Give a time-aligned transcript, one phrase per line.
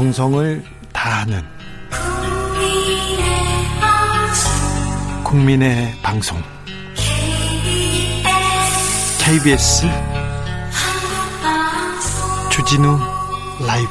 [0.00, 1.42] 정성을 다하는
[5.22, 6.38] 국민의 방송
[9.22, 9.86] KBS
[12.50, 12.98] 주진우
[13.66, 13.90] 라이브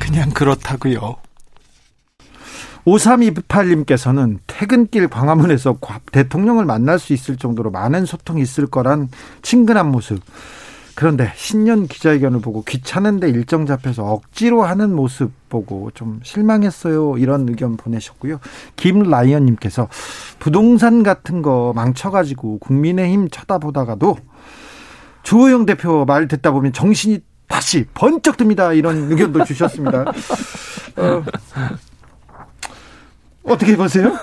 [0.00, 1.18] 그냥 그렇다고요.
[2.84, 5.78] 5328님께서는 퇴근길 광화문에서
[6.10, 9.08] 대통령을 만날 수 있을 정도로 많은 소통이 있을 거란
[9.40, 10.20] 친근한 모습.
[10.94, 17.18] 그런데 신년 기자회견을 보고 귀찮은데 일정 잡혀서 억지로 하는 모습 보고 좀 실망했어요.
[17.18, 18.38] 이런 의견 보내셨고요.
[18.76, 19.88] 김라이언님께서
[20.38, 24.16] 부동산 같은 거 망쳐가지고 국민의힘 쳐다보다가도
[25.24, 28.72] 주호영 대표 말 듣다 보면 정신이 다시 번쩍 듭니다.
[28.72, 30.04] 이런 의견도 주셨습니다.
[30.96, 31.24] 어,
[33.44, 34.16] 어떻게 보세요?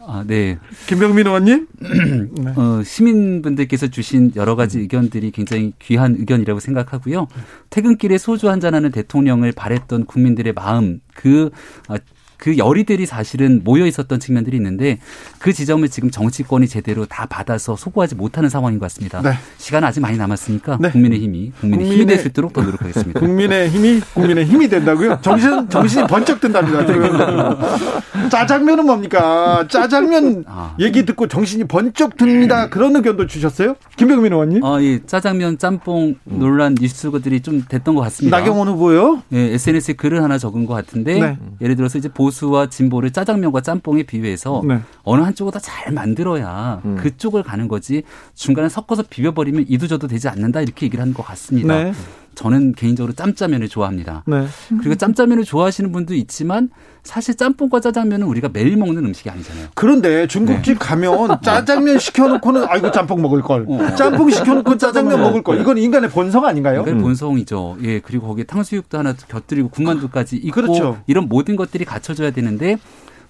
[0.00, 0.58] 아, 네.
[0.86, 1.66] 김병민 의원님?
[2.32, 2.50] 네.
[2.56, 7.28] 어, 시민분들께서 주신 여러 가지 의견들이 굉장히 귀한 의견이라고 생각하고요.
[7.70, 11.50] 퇴근길에 소주 한잔하는 대통령을 바랬던 국민들의 마음, 그
[11.88, 11.96] 어,
[12.38, 14.98] 그 열의들이 사실은 모여 있었던 측면들이 있는데
[15.38, 19.20] 그 지점을 지금 정치권이 제대로 다 받아서 소구하지 못하는 상황인 것 같습니다.
[19.22, 19.32] 네.
[19.58, 20.90] 시간 아직 많이 남았으니까 네.
[20.90, 23.20] 국민의 힘이 국민의, 힘이 될 수 있도록 더 노력하겠습니다.
[23.20, 25.18] 국민의 힘이 국민의 힘이 된다고요?
[25.22, 26.84] 정신 정신이 번쩍 든답니다.
[28.30, 29.66] 짜장면은 뭡니까?
[29.68, 30.74] 짜장면 아.
[30.78, 32.68] 얘기 듣고 정신이 번쩍 듭니다.
[32.68, 33.74] 그런 의견도 주셨어요?
[33.96, 34.64] 김병민 의원님?
[34.64, 35.00] 아, 예.
[35.04, 38.38] 짜장면 짬뽕 논란 뉴스들이 좀 됐던 것 같습니다.
[38.38, 39.22] 나경원 후보요?
[39.32, 41.38] 예, SNS에 글을 하나 적은 것 같은데 네.
[41.60, 44.80] 예를 들어서 이제 보 수와 진보를 짜장면과 짬뽕에 비유해서 네.
[45.02, 46.96] 어느 한쪽을 더잘 만들어야 음.
[46.96, 48.02] 그쪽을 가는 거지
[48.34, 51.84] 중간에 섞어서 비벼버리면 이도저도 되지 않는다 이렇게 얘기를 한것 같습니다.
[51.84, 51.92] 네.
[52.38, 54.22] 저는 개인적으로 짬짜면을 좋아합니다.
[54.24, 54.46] 네.
[54.78, 56.70] 그리고 짬짜면을 좋아하시는 분도 있지만
[57.02, 59.66] 사실 짬뽕과 짜장면은 우리가 매일 먹는 음식이 아니잖아요.
[59.74, 60.78] 그런데 중국집 네.
[60.78, 63.94] 가면 짜장면 시켜놓고는 아이고 짬뽕 먹을 걸, 어.
[63.96, 65.60] 짬뽕 시켜놓고 짜장면 먹을 걸.
[65.60, 66.84] 이건 인간의 본성 아닌가요?
[66.86, 66.98] 음.
[66.98, 67.78] 본성이죠.
[67.82, 71.02] 예, 그리고 거기에 탕수육도 하나 곁들이고 군만두까지 있고 그렇죠.
[71.08, 72.76] 이런 모든 것들이 갖춰져야 되는데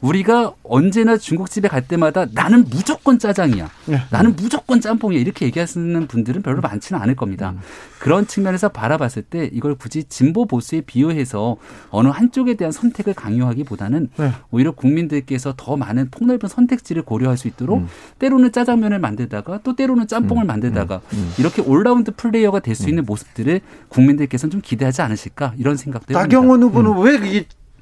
[0.01, 3.69] 우리가 언제나 중국집에 갈 때마다 나는 무조건 짜장이야.
[3.87, 4.01] 네.
[4.11, 5.19] 나는 무조건 짬뽕이야.
[5.19, 7.51] 이렇게 얘기하시는 분들은 별로 많지는 않을 겁니다.
[7.51, 7.61] 음.
[7.99, 11.57] 그런 측면에서 바라봤을 때 이걸 굳이 진보 보수에 비유해서
[11.91, 14.33] 어느 한쪽에 대한 선택을 강요하기보다는 네.
[14.53, 17.89] 오히려 국민들께서 더 많은 폭넓은 선택지를 고려할 수 있도록 음.
[18.21, 20.47] 때로는 짜장면을 만들다가 또 때로는 짬뽕을 음.
[20.47, 21.19] 만들다가 음.
[21.19, 21.33] 음.
[21.39, 26.21] 이렇게 올라운드 플레이어가 될 수 있는 모습들을 국민들께서는 좀 기대하지 않으실까 이런 생각도 해봅니다.
[26.21, 26.99] 나경원 후보는 음.
[27.03, 27.19] 왜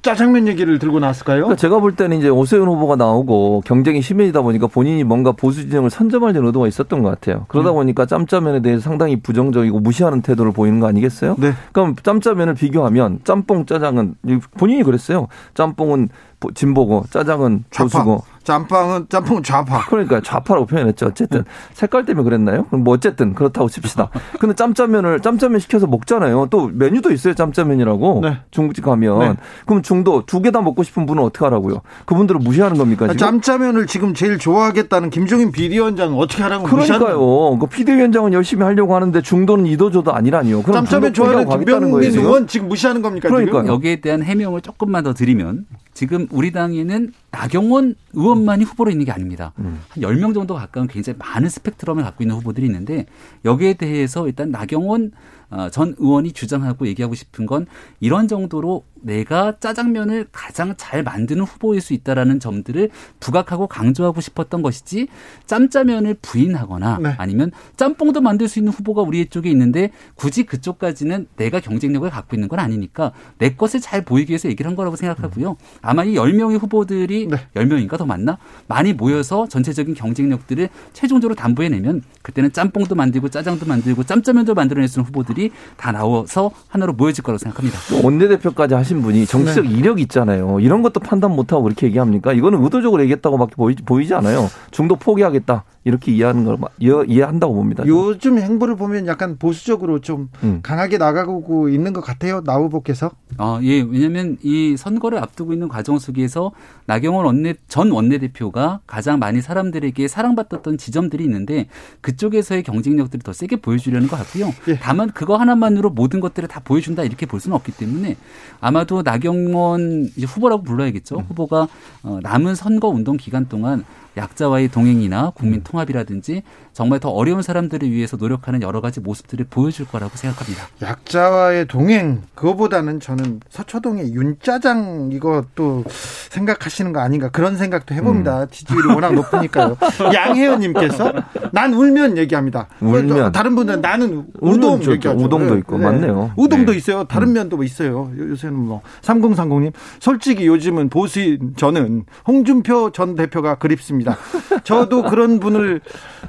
[0.07, 1.39] 짜장면 얘기를 들고 나왔을까요?
[1.39, 5.89] 그러니까 제가 볼 때는 이제 오세훈 후보가 나오고 경쟁이 심해지다 보니까 본인이 뭔가 보수 진영을
[5.89, 7.43] 선점하려는 의도가 있었던 것 같아요.
[7.49, 7.73] 그러다 네.
[7.73, 11.35] 보니까 짬짜면에 대해서 상당히 부정적이고 무시하는 태도를 보이는 거 아니겠어요?
[11.37, 11.51] 네.
[11.73, 14.15] 그럼 짬짜면을 비교하면 짬뽕 짜장은
[14.57, 15.27] 본인이 그랬어요.
[15.55, 16.07] 짬뽕은
[16.53, 19.83] 진보고 짜장은 보수고 짬뽕은 짬뽕 좌파.
[19.89, 21.07] 그러니까 좌파라고 표현했죠.
[21.07, 21.43] 어쨌든
[21.73, 22.65] 색깔 때문에 그랬나요?
[22.71, 24.09] 뭐 어쨌든 그렇다고 칩시다.
[24.39, 26.47] 근데 짬짜면을 짬짜면 시켜서 먹잖아요.
[26.49, 27.33] 또 메뉴도 있어요.
[27.33, 28.37] 짬짜면이라고 네.
[28.51, 29.33] 중국집 가면 네.
[29.65, 31.81] 그럼 중도 두 개 다 먹고 싶은 분은 어떻게 하라고요?
[32.05, 33.07] 그분들은 무시하는 겁니까?
[33.07, 33.17] 지금?
[33.17, 37.57] 짬짜면을 지금 제일 좋아하겠다는 김종인 비대위원장 어떻게 하라고 그러니까요.
[37.59, 40.61] 그 비대위원장은 열심히 하려고 하는데 중도는 이도저도 아니라니요.
[40.61, 43.27] 그럼 짬짜면 좋아하는 김병민 의원 지금 무시하는 겁니까?
[43.27, 45.65] 그러니까 여기에 대한 해명을 조금만 더 드리면
[45.97, 49.53] 지금 우리 당에는 나경원 의원만이 후보로 있는 게 아닙니다.
[49.57, 49.81] 음.
[49.89, 53.07] 한 10명 정도 가까운 굉장히 많은 스펙트럼을 갖고 있는 후보들이 있는데
[53.45, 55.11] 여기에 대해서 일단 나경원
[55.49, 57.65] 어, 전 의원이 주장하고 얘기하고 싶은 건
[57.99, 65.07] 이런 정도로 내가 짜장면을 가장 잘 만드는 후보일 수 있다라는 점들을 부각하고 강조하고 싶었던 것이지
[65.45, 67.15] 짬짜면을 부인하거나 네.
[67.17, 72.47] 아니면 짬뽕도 만들 수 있는 후보가 우리 쪽에 있는데 굳이 그쪽까지는 내가 경쟁력을 갖고 있는
[72.47, 75.57] 건 아니니까 내 것을 잘 보이기 위해서 얘기를 한 거라고 생각하고요.
[75.81, 77.37] 아마 이 10명의 후보들이 네.
[77.55, 78.37] 10명인가 더 많나?
[78.67, 85.07] 많이 모여서 전체적인 경쟁력들을 최종적으로 담보해내면 그때는 짬뽕도 만들고 짜장도 만들고 짬짜면도 만들어낼 수 있는
[85.07, 87.77] 후보들이 다 나와서 하나로 모여질 거라고 생각합니다.
[88.03, 89.71] 원내대표까지 하신 분이 정치적 네.
[89.71, 90.59] 이력 있잖아요.
[90.59, 92.33] 이런 것도 판단 못하고 그렇게 얘기합니까?
[92.33, 94.47] 이거는 의도적으로 얘기했다고밖에 보이지, 보이지 않아요.
[94.71, 95.63] 중도 포기하겠다.
[95.87, 97.85] 이렇게 이해하는 걸 이해한다고 봅니다.
[97.87, 100.59] 요즘 행보를 보면 약간 보수적으로 좀 음.
[100.61, 102.43] 강하게 나가고 있는 것 같아요.
[102.43, 103.09] 나 후보께서.
[103.37, 103.81] 아, 예.
[103.81, 106.51] 왜냐하면 이 선거를 앞두고 있는 과정 속에서
[106.87, 111.67] 나경원 원내 전 원내대표가 가장 많이 사람들에게 사랑받았던 지점들이 있는데
[112.01, 114.53] 그쪽에서의 경쟁력들을 더 세게 보여주려는 것 같고요.
[114.67, 114.77] 예.
[114.81, 118.17] 다만 그거 하나만으로 모든 것들을 다 보여준다 이렇게 볼 수는 없기 때문에
[118.59, 121.19] 아마도 나경원 후보라고 불러야겠죠.
[121.19, 121.23] 음.
[121.29, 121.69] 후보가
[122.03, 123.85] 어, 남은 선거 운동 기간 동안
[124.17, 126.43] 약자와의 동행이나 국민 통합이라든지
[126.77, 130.67] 정말 더 어려운 사람들을 위해서 노력하는 여러 가지 모습들을 보여줄 거라고 생각합니다.
[130.83, 135.85] 약자와의 동행 그거보다는 저는 서초동의 윤짜장 이것도
[136.29, 138.43] 생각하시는 거 아닌가 그런 생각도 해봅니다.
[138.43, 138.47] 음.
[138.51, 139.75] 지지율이 워낙 높으니까요.
[140.13, 141.13] 양혜연님께서
[141.51, 142.67] 난 울면 얘기합니다.
[142.79, 145.19] 울면 다른 분들은 나는 우동 얘기하죠.
[145.19, 145.59] 우동도 네.
[145.61, 145.85] 있고 네.
[145.85, 146.33] 맞네요.
[146.35, 146.77] 우동도 네.
[146.77, 147.05] 있어요.
[147.05, 147.33] 다른 음.
[147.33, 148.11] 면도 뭐 있어요.
[148.15, 154.15] 요새는 뭐 3030님 솔직히 요즘은 보수인 저는 홍준표 전 대표가 그립습니다.
[154.63, 155.81] 저도 그런 분을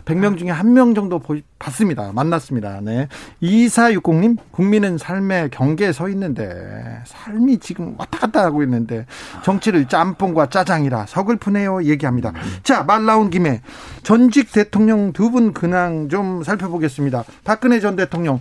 [0.07, 1.21] 100명 중에 한 명 정도
[1.59, 2.13] 봤습니다.
[2.15, 2.81] 만났습니다.
[2.83, 3.09] 네.
[3.43, 9.07] 2460님, 국민은 삶의 경계에 서 있는데, 삶이 지금 왔다 갔다 하고 있는데,
[9.45, 11.85] 정치를 짬뽕과 짜장이라 서글프네요.
[11.85, 12.33] 얘기합니다.
[12.63, 13.61] 자, 말 나온 김에
[14.03, 17.25] 전직 대통령 두 분 근황 좀 살펴보겠습니다.
[17.45, 18.41] 박근혜 전 대통령.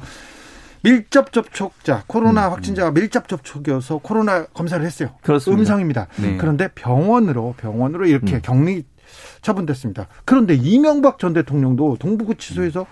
[0.84, 5.10] 밀접 접촉자, 코로나 음, 확진자가 밀접 접촉이어서 코로나 검사를 했어요.
[5.22, 5.60] 그렇습니다.
[5.60, 6.08] 음성입니다.
[6.18, 6.38] 네.
[6.38, 8.42] 그런데 병원으로 병원으로 이렇게 음.
[8.42, 8.86] 격리
[9.42, 10.08] 처분됐습니다.
[10.26, 12.86] 그런데 이명박 전 대통령도 동부구치소에서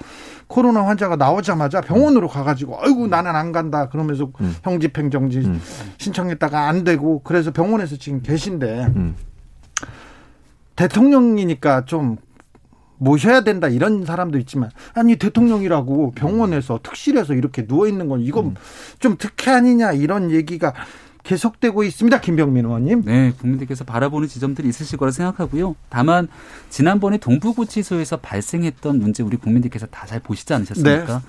[0.47, 4.56] 코로나 환자가 나오자마자 병원으로 가가지고 아이고 나는 안 간다 그러면서 음.
[4.63, 5.62] 형집행정지 음.
[5.97, 9.15] 신청했다가 안 되고 그래서 병원에서 지금 계신데 음.
[10.75, 12.17] 대통령이니까 좀
[12.97, 18.56] 모셔야 된다 이런 사람도 있지만 아니 대통령이라고 병원에서 특실에서 이렇게 누워 있는 건 이건 음.
[19.00, 20.73] 좀 특혜 아니냐 이런 얘기가
[21.25, 22.22] 계속되고 있습니다.
[22.22, 23.04] 김병민 의원님.
[23.06, 25.75] 네, 국민들께서 바라보는 지점들이 있으실 거라 생각하고요.
[25.89, 26.27] 다만
[26.69, 31.18] 지난번에 동부구치소에서 발생했던 문제 우리 국민들께서 다 잘 보시지 않으셨습니까?
[31.18, 31.25] 네.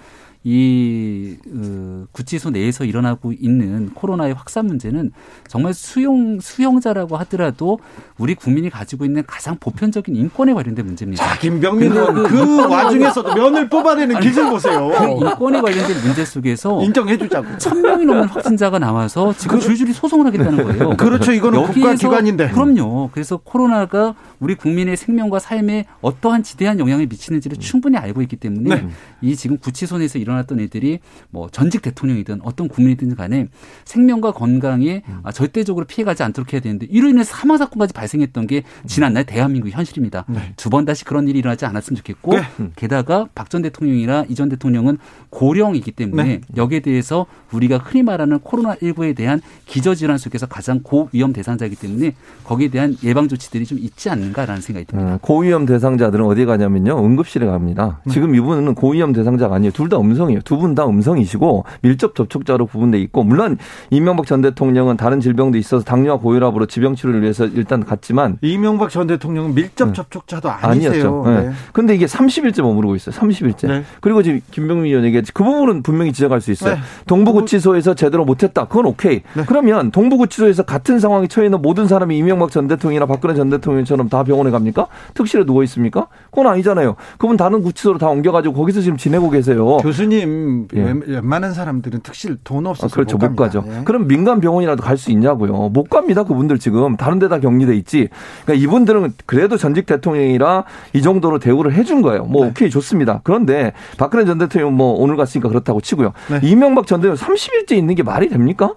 [0.48, 5.10] 이 어, 구치소 내에서 일어나고 있는 코로나의 확산 문제는
[5.48, 7.80] 정말 수용 수용자라고 하더라도
[8.16, 11.26] 우리 국민이 가지고 있는 가장 보편적인 인권에 관련된 문제입니다.
[11.26, 14.88] 자, 김병민 의원 그, 그 와중에서도 면을 뽑아내는 기술 보세요.
[14.96, 20.26] 그 인권에 관련된 문제 속에서 인정해주자고 천 명이 넘는 확진자가 나와서 지금 그, 줄줄이 소송을
[20.26, 20.96] 하겠다는 거예요.
[20.96, 21.32] 그렇죠.
[21.32, 22.50] 이거는 국가기관인데.
[22.50, 23.10] 그럼요.
[23.12, 28.88] 그래서 코로나가 우리 국민의 생명과 삶에 어떠한 지대한 영향을 미치는지를 충분히 알고 있기 때문에 네.
[29.22, 31.00] 이 지금 구치소 내에서 일어났던 일들이
[31.30, 33.48] 뭐 전직 대통령이든 어떤 국민이든 간에
[33.84, 35.22] 생명과 건강에 음.
[35.32, 40.24] 절대적으로 피해가지 않도록 해야 되는데 이로 인해서 사망 사건까지 발생했던 게 지난날 대한민국 현실입니다.
[40.28, 40.52] 네.
[40.56, 42.42] 두번 다시 그런 일이 일어나지 않았으면 좋겠고 네.
[42.76, 44.98] 게다가 박 전 대통령이나 이 전 대통령은
[45.30, 46.40] 고령이기 때문에 네.
[46.56, 52.96] 여기에 대해서 우리가 흔히 말하는 코로나19에 대한 기저질환 속에서 가장 고위험 대상자이기 때문에 거기에 대한
[53.02, 55.12] 예방 조치들이 좀 있지 않 는가라는 생각이 듭니다.
[55.14, 56.98] 음, 고위험 대상자들은 어디 가냐면요.
[57.04, 58.00] 응급실에 갑니다.
[58.04, 58.12] 네.
[58.12, 59.72] 지금 이분은 고위험 대상자가 아니에요.
[59.72, 60.40] 둘 다 음성이에요.
[60.42, 63.56] 두 분 다 음성이시고 밀접 접촉자로 구분돼 있고 물론
[63.90, 69.06] 이명박 전 대통령은 다른 질병도 있어서 당뇨와 고혈압으로 지병 치료를 위해서 일단 갔지만 이명박 전
[69.06, 69.92] 대통령은 밀접 네.
[69.94, 70.90] 접촉자도 아니세요.
[70.90, 71.24] 아니었죠.
[71.26, 71.50] 네.
[71.72, 73.14] 근데 이게 30일째 머무르고 있어요.
[73.14, 73.68] 30일째.
[73.68, 73.84] 네.
[74.00, 76.74] 그리고 지금 김병민 의원 얘기 그 부분은 분명히 지적할 수 있어요.
[76.74, 76.80] 네.
[77.06, 78.66] 동부구치소에서 제대로 못했다.
[78.66, 79.22] 그건 오케이.
[79.34, 79.44] 네.
[79.46, 84.15] 그러면 동부구치소에서 같은 상황에 처해 있는 모든 사람이 이명박 전 대통령이나 박근혜 전 대통령처럼 다
[84.24, 84.86] 병원에 갑니까?
[85.14, 86.08] 특실에 누워 있습니까?
[86.30, 86.96] 그건 아니잖아요.
[87.18, 89.78] 그분 다른 구치소로 다 옮겨가지고 거기서 지금 지내고 계세요.
[89.78, 90.94] 교수님 예.
[91.06, 93.64] 웬만한 사람들은 특실 돈 없어서 아, 그렇죠 못, 못 가죠.
[93.66, 93.82] 예.
[93.84, 95.68] 그럼 민간 병원이라도 갈 수 있냐고요.
[95.68, 96.24] 못 갑니다.
[96.24, 98.08] 그분들 지금 다른 데다 격리돼 있지.
[98.44, 100.64] 그러니까 이분들은 그래도 전직 대통령이라
[100.94, 102.24] 이 정도로 대우를 해준 거예요.
[102.24, 102.50] 뭐 네.
[102.50, 103.20] 오케이 좋습니다.
[103.24, 106.12] 그런데 박근혜 전 대통령 뭐 오늘 갔으니까 그렇다고 치고요.
[106.30, 106.40] 네.
[106.42, 108.74] 이명박 전 대통령 30일째 있는 게 말이 됩니까?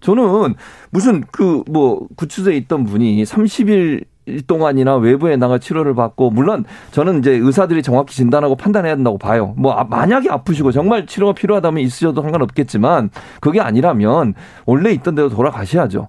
[0.00, 0.54] 저는
[0.90, 4.04] 무슨 그 뭐 구치소에 있던 분이 30일
[4.46, 9.54] 동안이나 외부에 나가 치료를 받고 물론 저는 이제 의사들이 정확히 진단하고 판단해야 된다고 봐요.
[9.56, 13.10] 뭐 아, 만약에 아프시고 정말 치료가 필요하다면 있으셔도 상관없겠지만
[13.40, 14.34] 그게 아니라면
[14.64, 16.08] 원래 있던 대로 돌아가셔야죠.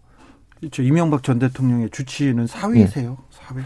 [0.59, 0.81] 그렇죠.
[0.81, 3.09] 이명박 전 대통령의 주치의는 사위세요.
[3.09, 3.17] 네.
[3.31, 3.61] 사위.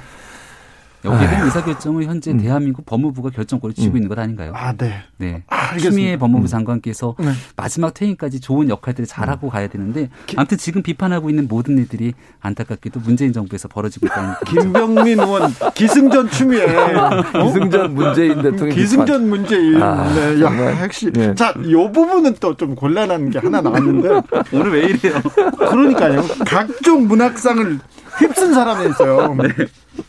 [1.13, 2.37] 여기에 대한 의사결정을 현재 음.
[2.37, 3.97] 대한민국 법무부가 결정권을 쥐고 음.
[3.97, 4.51] 있는 것 아닌가요?
[4.55, 5.03] 아, 네.
[5.17, 5.43] 네.
[5.47, 6.47] 아, 추미애 법무부 음.
[6.47, 7.31] 장관께서 네.
[7.55, 9.49] 마지막 퇴임까지 좋은 역할들을 잘하고 음.
[9.51, 15.53] 가야 되는데 아무튼 지금 비판하고 있는 모든 일들이 안타깝게도 문재인 정부에서 벌어지고 있다는 김병민 의원
[15.73, 16.65] 기승전 추미애
[16.95, 17.23] 어?
[17.45, 20.41] 기승전 문재인 대통령 기승전 문재인 아, 네.
[20.41, 21.13] 야, 핵심.
[21.13, 21.33] 네.
[21.33, 24.09] 자, 요 부분은 또 좀 곤란한 게 하나 나왔는데
[24.51, 25.21] 오늘 왜 이래요?
[25.57, 26.23] 그러니까요.
[26.45, 27.79] 각종 문학상을
[28.19, 29.35] 휩쓴 사람이 있어요.
[29.41, 29.47] 네.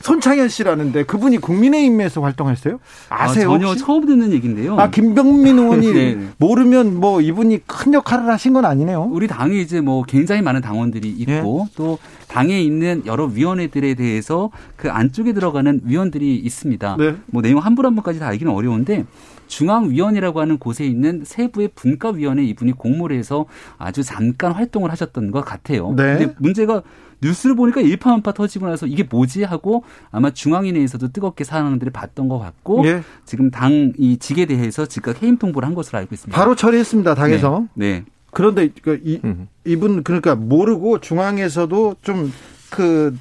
[0.01, 2.79] 손창현 씨라는데 그분이 국민의힘에서 활동했어요?
[3.09, 3.49] 아, 아세요?
[3.51, 3.83] 아, 전혀 혹시?
[3.85, 4.79] 처음 듣는 얘기인데요.
[4.79, 6.19] 아 김병민 의원이 네.
[6.37, 9.09] 모르면 뭐 이분이 큰 역할을 하신 건 아니네요.
[9.11, 11.73] 우리 당에 이제 뭐 굉장히 많은 당원들이 있고 네.
[11.77, 11.99] 또
[12.29, 16.97] 당에 있는 여러 위원회들에 대해서 그 안쪽에 들어가는 위원들이 있습니다.
[16.99, 17.15] 네.
[17.27, 19.07] 뭐 내용 한 분 한 분까지 다 알기는 어려운데
[19.47, 23.47] 중앙위원회라고 하는 곳에 있는 세부의 분과위원회 이분이 공모를 해서
[23.79, 25.95] 아주 잠깐 활동을 하셨던 것 같아요.
[25.97, 26.19] 네.
[26.19, 26.83] 근데 문제가
[27.21, 32.39] 뉴스를 보니까 일파만파 터지고 나서 이게 뭐지 하고 아마 중앙위 내에서도 뜨겁게 상황들을 봤던 것
[32.39, 33.03] 같고 예.
[33.25, 36.39] 지금 당 이 직에 대해서 즉각 해임 통보를 한 것으로 알고 있습니다.
[36.39, 37.15] 바로 처리했습니다.
[37.15, 37.67] 당에서.
[37.75, 37.93] 네.
[37.93, 38.05] 네.
[38.31, 39.21] 그런데 그 이,
[39.65, 43.17] 이분 그러니까 모르고 중앙에서도 좀그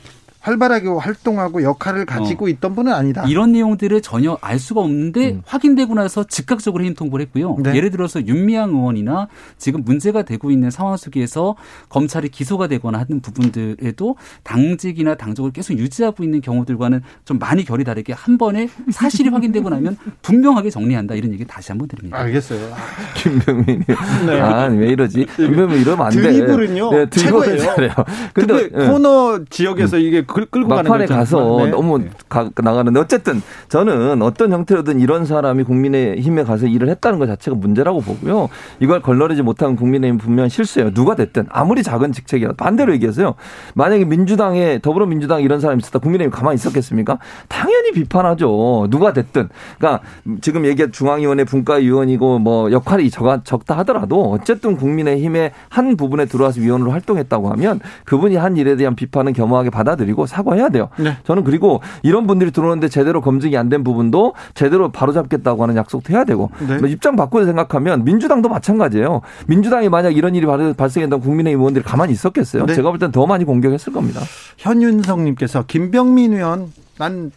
[0.48, 2.50] 활발하게 활동하고 역할을 가지고 어.
[2.50, 3.26] 있던 분은 아니다.
[3.28, 5.42] 이런 내용들을 전혀 알 수가 없는데 음.
[5.46, 7.58] 확인되고 나서 즉각적으로 해임 통보를 했고요.
[7.62, 7.76] 네.
[7.76, 9.28] 예를 들어서 윤미향 의원이나
[9.58, 11.56] 지금 문제가 되고 있는 상황 속에서
[11.90, 18.14] 검찰이 기소가 되거나 하는 부분들에도 당직이나 당적을 계속 유지하고 있는 경우들과는 좀 많이 결이 다르게
[18.14, 22.18] 한 번에 사실이 확인되고 나면 분명하게 정리한다 이런 얘기 다시 한번 드립니다.
[22.20, 22.74] 알겠어요.
[23.16, 23.80] 김병민이
[24.26, 24.40] 네.
[24.40, 25.28] 아왜 이러지?
[25.36, 26.22] 김병민 이러면 안 돼.
[26.22, 26.92] 드리블은요.
[26.92, 27.92] 네, 드리블 잘해요.
[28.34, 28.88] 근데 네.
[28.88, 31.72] 코너 지역에서 이게 끌고 막판에 가서 네.
[31.72, 37.58] 너무 가, 나가는데 어쨌든 저는 어떤 형태로든 이런 사람이 국민의힘에 가서 일을 했다는 것 자체가
[37.58, 38.50] 문제라고 보고요.
[38.80, 40.94] 이걸 걸러내지 못한 국민의힘 분명 실수예요.
[40.94, 43.36] 누가 됐든 아무리 작은 직책이라도 반대로 얘기해서요.
[43.74, 47.20] 만약에 민주당에 더불어민주당 이런 사람이 있었다 국민의힘 가만히 있었겠습니까?
[47.48, 48.88] 당연히 비판하죠.
[48.90, 49.50] 누가 됐든.
[49.78, 50.04] 그러니까
[50.42, 56.92] 지금 얘기한 중앙위원회 분과위원이고 뭐 역할이 적, 적다 하더라도 어쨌든 국민의힘의 한 부분에 들어와서 위원으로
[56.92, 60.90] 활동했다고 하면 그분이 한 일에 대한 비판은 겸허하게 받아들이고 사과해야 돼요.
[60.98, 61.18] 네.
[61.26, 66.24] 저는 그리고 이런 분들이 들어오는데 제대로 검증이 안 된 부분도 제대로 바로잡겠다고 하는 약속도 해야
[66.24, 66.78] 되고 네.
[66.78, 69.20] 뭐 입장 바꾸어 생각하면 민주당도 마찬가지예요.
[69.48, 72.66] 민주당이 만약 이런 일이 발생했다면 국민의힘 의원들이 가만히 있었겠어요.
[72.66, 72.74] 네.
[72.76, 74.22] 제가 볼 땐 더 많이 공격했을 겁니다.
[74.58, 77.32] 현윤성님께서 김병민 의원 난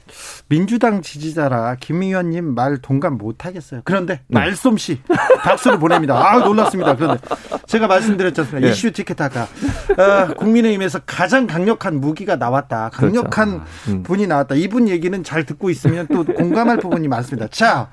[0.48, 3.82] 민주당 지지자라 김 의원님 말 동감 못 하겠어요.
[3.84, 4.40] 그런데 네.
[4.40, 5.00] 말솜씨
[5.42, 6.16] 박수를 보냅니다.
[6.16, 6.96] 아 놀랐습니다.
[6.96, 7.22] 그런데
[7.66, 8.60] 제가 말씀드렸잖아요.
[8.60, 8.70] 네.
[8.70, 12.90] 이슈 티켓하가 어, 국민의힘에서 가장 강력한 무기가 나왔다.
[12.92, 13.64] 강력한 그렇죠.
[13.88, 14.02] 음.
[14.02, 14.54] 분이 나왔다.
[14.54, 17.48] 이분 얘기는 잘 듣고 있으면 또 공감할 부분이 많습니다.
[17.48, 17.90] 자.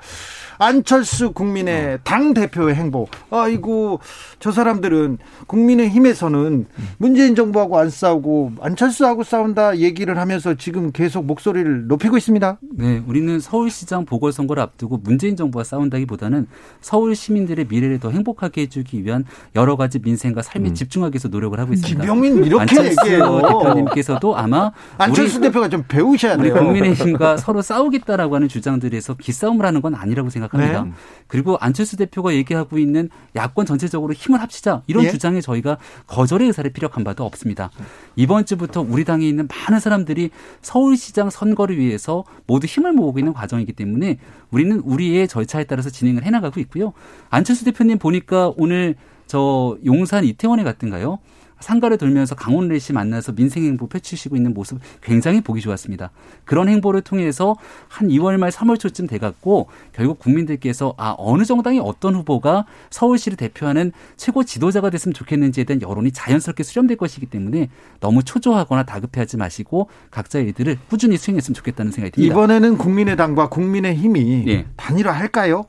[0.57, 1.97] 안철수 국민의 어.
[2.03, 3.07] 당 대표의 행보.
[3.29, 3.99] 아이고
[4.39, 6.65] 저 사람들은 국민의 힘에서는
[6.97, 12.57] 문재인 정부하고 안 싸우고 안철수하고 싸운다 얘기를 하면서 지금 계속 목소리를 높이고 있습니다.
[12.75, 16.47] 네, 우리는 서울시장 보궐선거를 앞두고 문재인 정부와 싸운다기보다는
[16.81, 20.73] 서울 시민들의 미래를 더 행복하게 해주기 위한 여러 가지 민생과 삶에 음.
[20.73, 21.99] 집중하기 위해서 노력을 하고 있습니다.
[21.99, 23.41] 김병민 이렇게 얘기해요.
[23.41, 26.53] 대표님께서도 아마 안철수 대표가 좀 배우셔야 돼요.
[26.53, 30.46] 우리 국민의힘과 서로 싸우겠다라고 하는 주장들에서 기싸움을 하는 건 아니라고 생각합니다.
[30.53, 30.91] 네.
[31.27, 35.11] 그리고 안철수 대표가 얘기하고 있는 야권 전체적으로 힘을 합치자 이런 예?
[35.11, 35.77] 주장에 저희가
[36.07, 37.69] 거절의 의사를 피력한 바도 없습니다.
[38.15, 40.29] 이번 주부터 우리 당에 있는 많은 사람들이
[40.61, 44.17] 서울시장 선거를 위해서 모두 힘을 모으고 있는 과정이기 때문에
[44.51, 46.93] 우리는 우리의 절차에 따라서 진행을 해나가고 있고요.
[47.29, 48.95] 안철수 대표님 보니까 오늘
[49.27, 51.19] 저 용산 이태원에 갔던가요?
[51.59, 56.11] 상가를 돌면서 강원래 씨 만나서 민생 행보 펼치시고 있는 모습 굉장히 보기 좋았습니다.
[56.45, 57.55] 그런 행보를 통해서
[57.87, 63.91] 한 2월 말 3월 초쯤 돼갖고 결국 국민들께서 아 어느 정당이 어떤 후보가 서울시를 대표하는
[64.15, 70.45] 최고 지도자가 됐으면 좋겠는지에 대한 여론이 자연스럽게 수렴될 것이기 때문에 너무 초조하거나 다급해하지 마시고 각자의
[70.45, 72.33] 일들을 꾸준히 수행했으면 좋겠다는 생각이 듭니다.
[72.33, 74.65] 이번에는 국민의당과 국민의힘이 네.
[74.75, 75.65] 단일화할까요?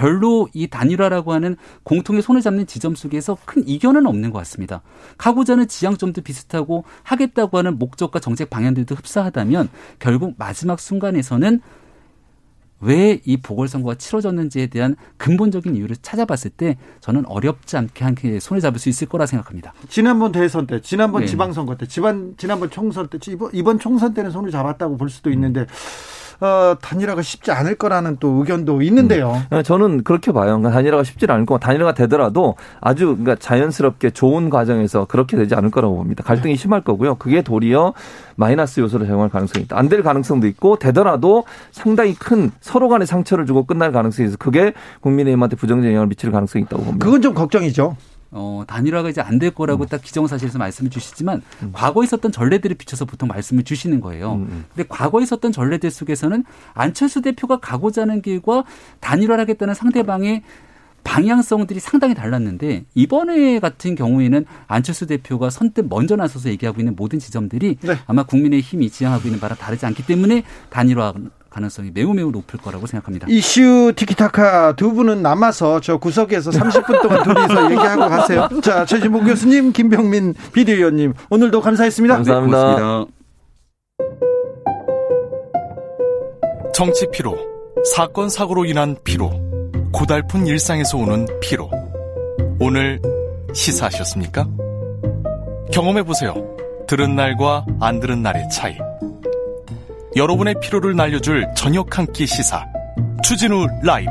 [0.00, 4.80] 별로 이 단일화라고 하는 공통의 손을 잡는 지점 속에서 큰 이견은 없는 것 같습니다.
[5.18, 11.60] 가고자 는 지향점도 비슷하고 하겠다고 하는 목적과 정책 방향들도 흡사하다면 결국 마지막 순간에서는
[12.80, 18.78] 왜 이 보궐선거가 치러졌는지에 대한 근본적인 이유를 찾아봤을 때 저는 어렵지 않게 한게 손을 잡을
[18.78, 19.74] 수 있을 거라 생각합니다.
[19.90, 21.26] 지난번 대선 때, 지난번 네.
[21.26, 25.66] 지방선거 때, 지난번 총선 때, 이번, 이번 총선 때는 손을 잡았다고 볼 수도 있는데 음.
[26.40, 29.42] 어, 단일화가 쉽지 않을 거라는 또 의견도 있는데요.
[29.52, 29.62] 음.
[29.62, 30.46] 저는 그렇게 봐요.
[30.56, 31.58] 그러니까 단일화가 쉽지 않을 거.
[31.58, 36.24] 단일화가 되더라도 아주 그러니까 자연스럽게 좋은 과정에서 그렇게 되지 않을 거라고 봅니다.
[36.24, 36.58] 갈등이 네.
[36.60, 37.16] 심할 거고요.
[37.16, 37.92] 그게 도리어
[38.36, 39.78] 마이너스 요소를 제공할 가능성이 있다.
[39.78, 41.42] 안 될 가능성도 있고 되더라도
[41.72, 44.36] 상당히 큰 서로 간의 상처를 주고 끝날 가능성이 있어.
[44.38, 47.04] 그게 국민의힘한테 부정적 영향을 미칠 가능성이 있다고 봅니다.
[47.04, 47.96] 그건 좀 걱정이죠.
[48.32, 49.88] 어, 단일화가 이제 안 될 거라고 음.
[49.88, 51.70] 딱 기정사실에서 말씀을 주시지만 음.
[51.72, 54.34] 과거에 있었던 전례들을 비춰서 보통 말씀을 주시는 거예요.
[54.34, 54.40] 음.
[54.50, 54.64] 음.
[54.74, 56.44] 근데 과거에 있었던 전례들 속에서는
[56.74, 58.64] 안철수 대표가 가고자 하는 길과
[59.00, 60.42] 단일화를 하겠다는 상대방의
[61.02, 67.78] 방향성들이 상당히 달랐는데 이번에 같은 경우에는 안철수 대표가 선뜻 먼저 나서서 얘기하고 있는 모든 지점들이
[67.80, 67.96] 네.
[68.06, 71.14] 아마 국민의 힘이 지향하고 있는 바랑 다르지 않기 때문에 단일화
[71.50, 73.26] 가능성이 매우 매우 높을 거라고 생각합니다.
[73.28, 78.48] 이슈 티키타카 두 분은 남아서 저 구석에서 30분 동안 둘이서 얘기하고 가세요.
[78.62, 82.14] 자, 최진봉 교수님, 김병민 비대위원님 오늘도 감사했습니다.
[82.14, 82.76] 감사합니다.
[82.78, 83.06] 네.
[86.72, 87.36] 정치 피로,
[87.94, 89.30] 사건 사고로 인한 피로,
[89.92, 91.68] 고달픈 일상에서 오는 피로.
[92.60, 93.00] 오늘
[93.52, 94.46] 시사하셨습니까?
[95.72, 96.34] 경험해 보세요.
[96.86, 98.76] 들은 날과 안 들은 날의 차이.
[100.16, 102.66] 여러분의 피로를 날려줄 저녁 한 끼 시사
[103.22, 104.10] 추진우 라이브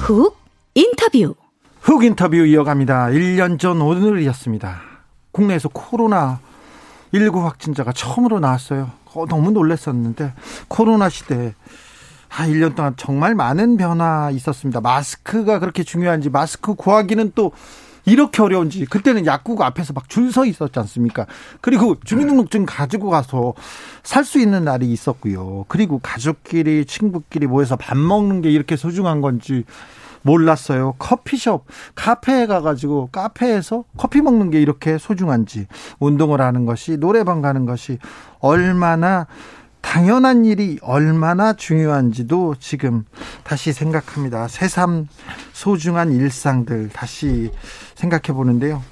[0.00, 0.36] 훅
[0.74, 1.34] 인터뷰
[1.80, 3.06] 훅 인터뷰 이어갑니다.
[3.08, 4.80] 1년 전 오늘이었습니다.
[5.30, 6.40] 국내에서 코로나
[7.14, 8.90] 19 확진자가 처음으로 나왔어요.
[9.14, 10.32] 어, 너무 놀랐었는데
[10.68, 11.54] 코로나 시대
[12.36, 14.80] 아, 1년 동안 정말 많은 변화 있었습니다.
[14.80, 17.52] 마스크가 그렇게 중요한지 마스크 구하기는 또
[18.04, 21.26] 이렇게 어려운지 그때는 약국 앞에서 막 줄 서 있었지 않습니까?
[21.60, 23.54] 그리고 주민등록증 가지고 가서
[24.02, 25.64] 살 수 있는 날이 있었고요.
[25.68, 29.64] 그리고 가족끼리 친구끼리 모여서 밥 먹는 게 이렇게 소중한 건지
[30.22, 30.94] 몰랐어요.
[30.98, 31.64] 커피숍,
[31.94, 35.66] 카페에 가가지고 카페에서 커피 먹는 게 이렇게 소중한지
[36.00, 37.98] 운동을 하는 것이 노래방 가는 것이
[38.40, 39.26] 얼마나
[39.86, 43.04] 당연한 일이 얼마나 중요한지도 지금
[43.44, 44.48] 다시 생각합니다.
[44.48, 45.06] 새삼
[45.52, 47.52] 소중한 일상들 다시
[47.94, 48.82] 생각해 보는데요.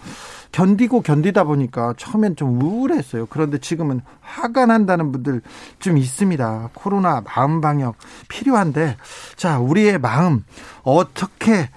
[0.52, 3.26] 견디고 견디다 보니까 처음엔 좀 우울했어요.
[3.26, 5.42] 그런데 지금은 화가 난다는 분들
[5.80, 6.70] 좀 있습니다.
[6.74, 7.96] 코로나 마음 방역
[8.28, 8.96] 필요한데,
[9.34, 10.44] 자, 우리의 마음
[10.84, 11.70] 어떻게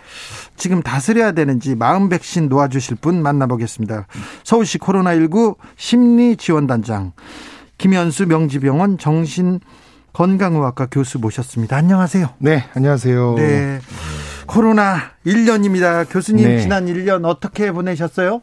[0.57, 4.05] 지금 다스려야 되는지 마음 백신 놓아주실 분 만나보겠습니다.
[4.43, 7.13] 서울시 코로나19 심리 지원단장.
[7.77, 9.59] 김현수 명지병원 정신
[10.13, 11.75] 건강의학과 교수 모셨습니다.
[11.75, 12.29] 안녕하세요.
[12.39, 13.35] 네, 안녕하세요.
[13.35, 13.79] 네.
[14.47, 16.09] 코로나 1년입니다.
[16.09, 16.61] 교수님 네.
[16.61, 18.41] 지난 1년 어떻게 보내셨어요?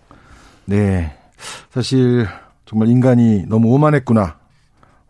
[0.66, 1.16] 네.
[1.70, 2.26] 사실
[2.64, 4.36] 정말 인간이 너무 오만했구나.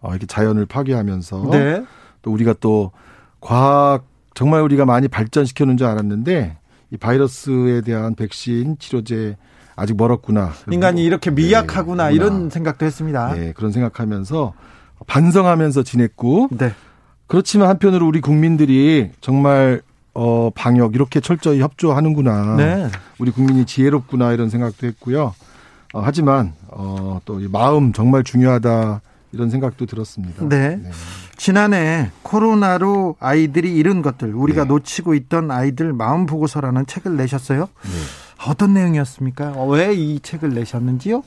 [0.01, 1.85] 어, 이렇게 자연을 파괴하면서 네.
[2.23, 2.93] 또 우리가 또
[3.41, 4.05] 과학
[4.35, 6.57] 정말 우리가 많이 발전시켜 놓은 줄 알았는데
[6.91, 9.37] 이 바이러스에 대한 백신 치료제
[9.77, 10.53] 아직 멀었구나.
[10.71, 13.35] 인간이 이렇게 네, 미약하구나 네, 이런 생각도 했습니다.
[13.35, 14.55] 네, 그런 생각하면서
[15.07, 16.73] 반성하면서 지냈고 네.
[17.27, 22.57] 그렇지만 한편으로 우리 국민들이 정말 어 방역 이렇게 철저히 협조하는구나.
[22.57, 22.89] 네.
[23.19, 25.35] 우리 국민이 지혜롭구나 이런 생각도 했고요.
[25.93, 29.01] 어, 하지만 어또 마음 정말 중요하다
[29.33, 30.49] 이런 생각도 들었습니다.
[30.49, 30.77] 네.
[30.77, 30.91] 네.
[31.37, 34.69] 지난해 코로나로 아이들이 잃은 것들 우리가 네.
[34.69, 37.69] 놓치고 있던 아이들 마음 보고서라는 책을 내셨어요.
[38.45, 38.51] 네.
[38.51, 39.53] 어떤 내용이었습니까?
[39.57, 41.23] 어, 왜이 책을 내셨는지요?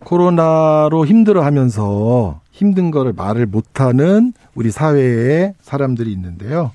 [0.00, 6.70] 코로나로 힘들어하면서 힘든 거를 말을 못하는 우리 사회에 사람들이 있는데요.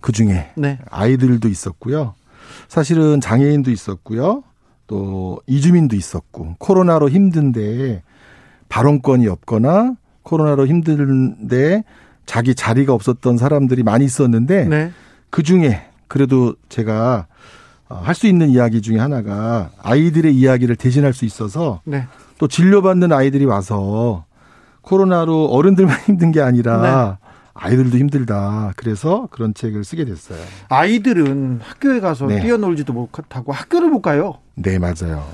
[0.00, 0.78] 그 중에 네.
[0.90, 2.14] 아이들도 있었고요.
[2.68, 4.42] 사실은 장애인도 있었고요.
[4.86, 8.02] 또 이주민도 있었고 코로나로 힘든데
[8.68, 11.84] 발언권이 없거나 코로나로 힘든데
[12.26, 14.92] 자기 자리가 없었던 사람들이 많이 있었는데 네.
[15.30, 17.32] 그 중에 그래도 제가 어,
[18.02, 22.06] 할 수 있는 이야기 중에 하나가 아이들의 이야기를 대신할 수 있어서 네.
[22.38, 24.24] 또 진료받는 아이들이 와서
[24.82, 27.28] 코로나로 어른들만 힘든 게 아니라 네.
[27.54, 28.72] 아이들도 힘들다.
[28.76, 30.38] 그래서 그런 책을 쓰게 됐어요.
[30.68, 32.40] 아이들은 학교에 가서 네.
[32.40, 34.34] 뛰어놀지도 못하고 학교를 못 가요.
[34.54, 35.24] 네, 맞아요.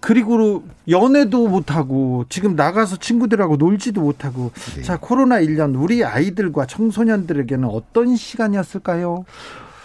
[0.00, 4.82] 그리고 연애도 못하고 지금 나가서 친구들하고 놀지도 못하고 네.
[4.82, 9.24] 자 코로나 1년 우리 아이들과 청소년들에게는 어떤 시간이었을까요?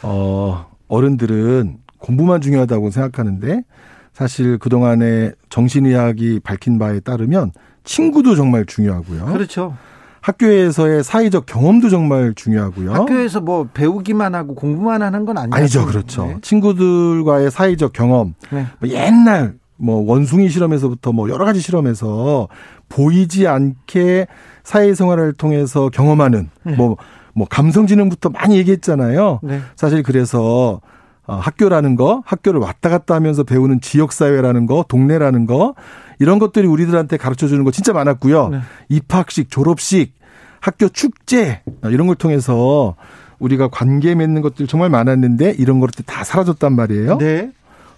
[0.03, 3.63] 어 어른들은 공부만 중요하다고 생각하는데
[4.11, 7.51] 사실 그동안에 정신의학이 밝힌 바에 따르면
[7.85, 9.25] 친구도 정말 중요하고요.
[9.27, 9.75] 그렇죠.
[10.21, 12.93] 학교에서의 사회적 경험도 정말 중요하고요.
[12.93, 15.55] 학교에서 뭐 배우기만 하고 공부만 하는 건 아니죠.
[15.55, 15.85] 아니죠.
[15.85, 16.25] 그렇죠.
[16.27, 16.37] 네.
[16.41, 18.35] 친구들과의 사회적 경험.
[18.51, 18.67] 네.
[18.79, 22.47] 뭐 옛날 뭐 원숭이 실험에서부터 뭐 여러 가지 실험에서
[22.87, 24.27] 보이지 않게
[24.63, 26.75] 사회생활을 통해서 경험하는 네.
[26.75, 26.97] 뭐,
[27.33, 29.39] 뭐 감성지능부터 많이 얘기했잖아요.
[29.43, 29.61] 네.
[29.75, 30.92] 사실 그래서 어,
[31.25, 35.75] 학교라는 거, 학교를 왔다 갔다 하면서 배우는 지역사회라는 거, 동네라는 거,
[36.19, 38.49] 이런 것들이 우리들한테 가르쳐 주는 거 진짜 많았고요.
[38.49, 38.59] 네.
[38.89, 40.13] 입학식, 졸업식,
[40.59, 42.95] 학교 축제, 어, 이런 걸 통해서
[43.39, 47.17] 우리가 관계 맺는 것들 정말 많았는데 이런 것들 다 사라졌단 말이에요.
[47.17, 47.51] 네.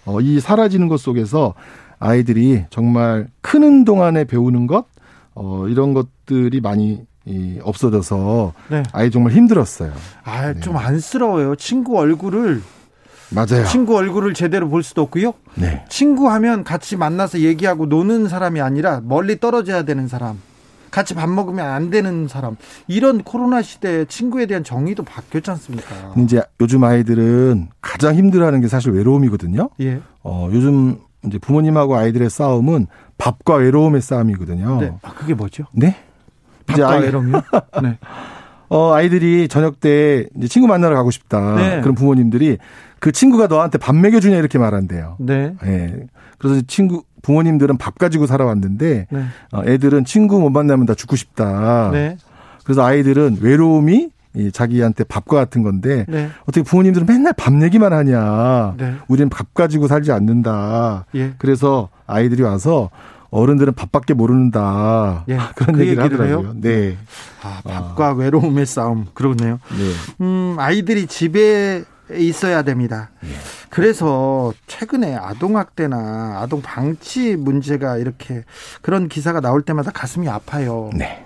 [0.04, 1.54] 어, 이 사라지는 것 속에서
[1.98, 4.86] 아이들이 정말 크는 동안에 배우는 것,
[5.34, 8.84] 어, 이런 것들이 많이 이 없어져서 네.
[8.92, 9.92] 아이 정말 힘들었어요.
[10.22, 10.78] 아, 좀 네.
[10.78, 11.56] 안쓰러워요.
[11.56, 12.62] 친구 얼굴을
[13.30, 13.64] 맞아요.
[13.66, 15.34] 친구 얼굴을 제대로 볼 수도 없고요.
[15.54, 15.84] 네.
[15.88, 20.38] 친구 하면 같이 만나서 얘기하고 노는 사람이 아니라 멀리 떨어져야 되는 사람.
[20.90, 22.56] 같이 밥 먹으면 안 되는 사람.
[22.86, 26.14] 이런 코로나 시대에 친구에 대한 정의도 바뀌었지 않습니까?
[26.16, 29.68] 이제 요즘 아이들은 가장 힘들어하는 게 사실 외로움이거든요.
[29.80, 30.00] 예.
[30.22, 32.86] 어, 요즘 이제 부모님하고 아이들의 싸움은
[33.18, 34.80] 밥과 외로움의 싸움이거든요.
[34.80, 34.92] 네.
[35.02, 35.64] 아, 그게 뭐죠?
[35.72, 35.96] 네?
[36.66, 37.02] 밥과 아이...
[37.02, 37.42] 외로움이요?
[37.82, 37.98] 네.
[38.68, 41.56] 어, 아이들이 저녁 때 이제 친구 만나러 가고 싶다.
[41.56, 41.80] 네.
[41.80, 42.58] 그런 부모님들이
[43.00, 45.16] 그 친구가 너한테 밥 먹여주냐 이렇게 말한대요.
[45.20, 45.54] 네.
[45.62, 46.06] 네.
[46.38, 49.24] 그래서 친구 부모님들은 밥 가지고 살아왔는데 네.
[49.52, 51.90] 어, 애들은 친구 못 만나면 다 죽고 싶다.
[51.92, 52.16] 네.
[52.64, 56.28] 그래서 아이들은 외로움이 이 자기한테 밥과 같은 건데 네.
[56.42, 58.74] 어떻게 부모님들은 맨날 밥 얘기만 하냐.
[58.76, 58.94] 네.
[59.08, 61.06] 우리는 밥 가지고 살지 않는다.
[61.14, 61.32] 예.
[61.38, 62.90] 그래서 아이들이 와서
[63.30, 65.24] 어른들은 밥밖에 모르는다.
[65.28, 65.38] 예.
[65.56, 66.38] 그런 그 얘기를 하더라고요.
[66.38, 66.54] 해요?
[66.60, 66.96] 네.
[67.42, 68.12] 아, 밥과 아.
[68.12, 69.06] 외로움의 싸움.
[69.14, 69.58] 그러네요.
[69.70, 70.24] 네.
[70.24, 73.10] 음, 아이들이 집에 있어야 됩니다.
[73.24, 73.28] 예.
[73.70, 78.44] 그래서 최근에 아동학대나 아동 방치 문제가 이렇게
[78.82, 80.90] 그런 기사가 나올 때마다 가슴이 아파요.
[80.94, 81.24] 네.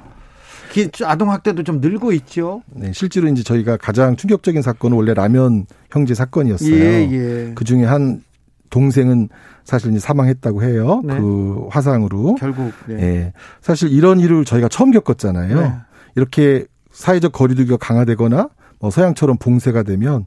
[1.04, 2.62] 아동 학대도 좀 늘고 있죠.
[2.68, 6.74] 네, 실제로 이제 저희가 가장 충격적인 사건은 원래 라면 형제 사건이었어요.
[6.74, 7.52] 예, 예.
[7.54, 8.22] 그 중에 한
[8.70, 9.28] 동생은
[9.64, 11.02] 사실 이제 사망했다고 해요.
[11.04, 11.18] 네.
[11.18, 12.36] 그 화상으로.
[12.36, 12.72] 결국.
[12.86, 13.02] 네.
[13.02, 13.32] 예.
[13.60, 15.60] 사실 이런 일을 저희가 처음 겪었잖아요.
[15.60, 15.72] 네.
[16.14, 20.24] 이렇게 사회적 거리두기가 강화되거나 뭐 서양처럼 봉쇄가 되면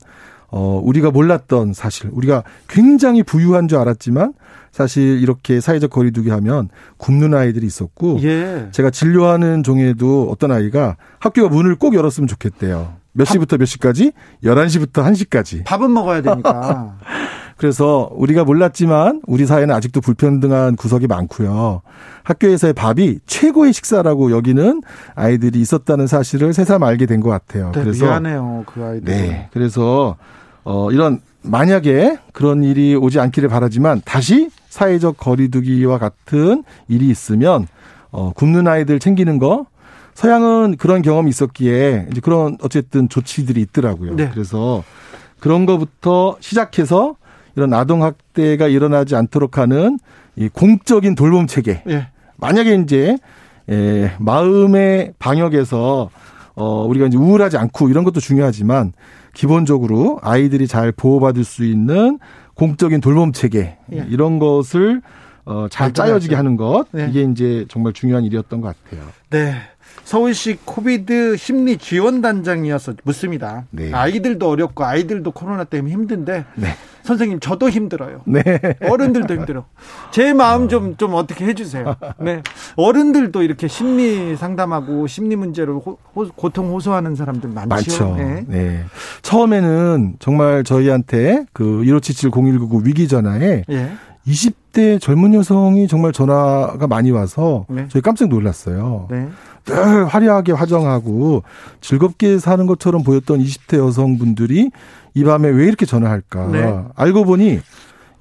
[0.56, 4.34] 어 우리가 몰랐던 사실 우리가 굉장히 부유한 줄 알았지만
[4.72, 8.68] 사실 이렇게 사회적 거리두기 하면 굶는 아이들이 있었고 예.
[8.72, 12.94] 제가 진료하는 종에도 어떤 아이가 학교가 문을 꼭 열었으면 좋겠대요.
[13.14, 14.12] 몇 시부터 몇 시까지?
[14.44, 15.64] 11시부터 1시까지.
[15.66, 16.98] 밥은 먹어야 되니까.
[17.58, 21.82] 그래서 우리가 몰랐지만 우리 사회는 아직도 불평등한 구석이 많고요.
[22.24, 24.82] 학교에서의 밥이 최고의 식사라고 여기는
[25.16, 27.72] 아이들이 있었다는 사실을 새삼 알게 된 것 같아요.
[27.74, 29.04] 네, 그래서 미안해요, 그 아이들.
[29.06, 30.18] 네, 그래서
[30.64, 37.68] 어 이런 만약에 그런 일이 오지 않기를 바라지만 다시 사회적 거리두기와 같은 일이 있으면
[38.12, 39.66] 어 굶는 아이들 챙기는 거
[40.14, 44.16] 서양은 그런 경험이 있었기에 이제 그런 어쨌든 조치들이 있더라고요.
[44.16, 44.30] 네.
[44.32, 44.84] 그래서
[45.40, 47.16] 그런 거부터 시작해서
[47.56, 50.00] 이런 아동 학대가 일어나지 않도록 하는
[50.36, 51.84] 이 공적인 돌봄 체계.
[51.90, 52.08] 예.
[52.38, 53.18] 만약에 이제
[53.70, 56.10] 에, 마음의 방역에서
[56.56, 58.94] 어 우리가 이제 우울하지 않고 이런 것도 중요하지만
[59.34, 62.20] 기본적으로 아이들이 잘 보호받을 수 있는
[62.54, 64.06] 공적인 돌봄 체계 예.
[64.10, 65.02] 이런 것을
[65.46, 67.08] 어, 잘 짜여지게 하는 것 네.
[67.10, 69.06] 이게 이제 정말 중요한 일이었던 것 같아요.
[69.30, 69.56] 네.
[70.06, 73.66] 서울시 코비드 심리 지원 단장이어서 묻습니다.
[73.72, 73.92] 네.
[73.92, 76.68] 아이들도 어렵고 아이들도 코로나 때문에 힘든데 네.
[77.04, 78.22] 선생님 저도 힘들어요.
[78.26, 78.42] 네.
[78.82, 79.66] 어른들도 힘들어.
[80.12, 81.96] 제 마음 좀좀 좀 어떻게 해주세요.
[82.20, 82.42] 네.
[82.76, 87.70] 어른들도 이렇게 심리 상담하고 심리 문제로 호, 호, 고통 호소하는 사람들 많죠.
[87.70, 88.16] 많죠.
[88.18, 88.46] 네.
[88.48, 88.84] 네.
[89.22, 93.92] 처음에는 정말 저희한테 그 1577-0199 위기 전화에 예.
[94.28, 97.86] 20대 젊은 여성이 정말 전화가 많이 와서 네.
[97.90, 99.08] 저희 깜짝 놀랐어요.
[99.12, 99.28] 네.
[99.66, 101.44] 늘 화려하게 화정하고
[101.82, 104.72] 즐겁게 사는 것처럼 보였던 20대 여성분들이
[105.14, 106.48] 이 밤에 왜 이렇게 전화할까?
[106.48, 106.84] 네.
[106.96, 107.60] 알고 보니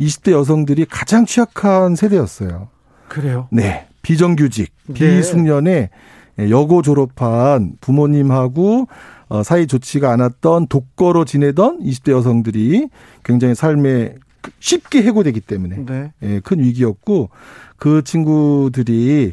[0.01, 2.69] 20대 여성들이 가장 취약한 세대였어요.
[3.09, 3.49] 그래요?
[3.51, 3.87] 네.
[4.03, 4.95] 비정규직, 네.
[4.95, 5.91] 비숙련에
[6.51, 8.89] 여고 졸업한 부모님하고
[9.29, 12.89] 어, 사이 좋지가 않았던 독거로 지내던 20대 여성들이
[13.25, 14.15] 굉장히 삶에
[14.59, 16.13] 쉽게 해고되기 때문에 네.
[16.23, 17.31] 예, 큰 위기였고
[17.77, 19.33] 그 친구들이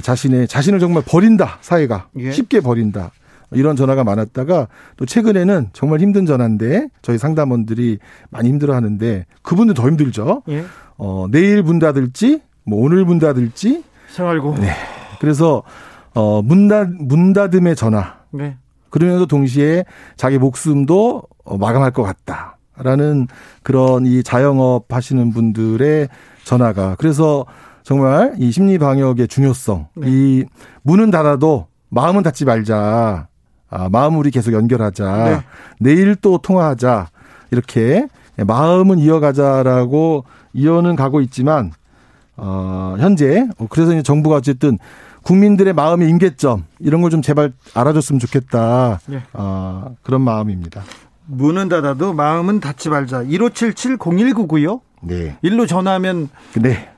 [0.00, 2.32] 자신의 자신을 정말 버린다 사회가 예.
[2.32, 3.10] 쉽게 버린다
[3.50, 7.98] 이런 전화가 많았다가 또 최근에는 정말 힘든 전화인데 저희 상담원들이
[8.30, 10.42] 많이 힘들어하는데 그분들 더 힘들죠.
[10.48, 10.64] 예.
[10.96, 14.56] 어 내일 문 닫을지 뭐 오늘 문 닫을지 생활고.
[14.58, 14.70] 네.
[15.20, 15.62] 그래서
[16.14, 18.16] 어문 닫문 닫음의 전화.
[18.30, 18.56] 네.
[18.90, 19.84] 그러면서 동시에
[20.16, 22.58] 자기 목숨도 어, 마감할 것 같다.
[22.76, 23.26] 라는
[23.62, 26.08] 그런 이 자영업 하시는 분들의
[26.44, 27.44] 전화가 그래서
[27.82, 30.06] 정말 이 심리 방역의 중요성 네.
[30.08, 30.44] 이
[30.82, 33.28] 문은 닫아도 마음은 닫지 말자
[33.70, 35.40] 아, 마음 우리 계속 연결하자 네.
[35.80, 37.08] 내일 또 통화하자
[37.50, 41.72] 이렇게 마음은 이어가자라고 이어는 가고 있지만
[42.36, 44.78] 어 현재 그래서 이제 정부가 어쨌든
[45.22, 49.00] 국민들의 마음의 임계점 이런 걸 좀 제발 알아줬으면 좋겠다.
[49.06, 49.22] 네.
[49.34, 50.82] 어, 그런 마음입니다.
[51.26, 53.24] 문은 닫아도 마음은 닫지 말자.
[53.24, 54.80] 1577-0199요?
[55.02, 55.36] 네.
[55.42, 56.28] 일로 전화하면
[56.60, 56.88] 네.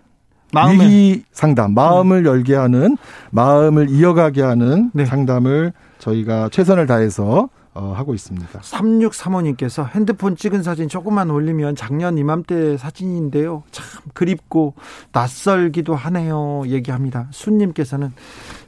[0.54, 2.26] 마음의 위기 상담, 마음을 음.
[2.26, 2.96] 열게 하는,
[3.30, 5.04] 마음을 이어가게 하는 네.
[5.04, 8.60] 상담을 저희가 최선을 다해서 어, 하고 있습니다.
[8.60, 13.64] 3635님께서 핸드폰 찍은 사진 조금만 올리면 작년 이맘때 사진인데요.
[13.72, 13.84] 참
[14.14, 14.74] 그립고
[15.10, 16.62] 낯설기도 하네요.
[16.66, 17.26] 얘기합니다.
[17.32, 18.12] 순님께서는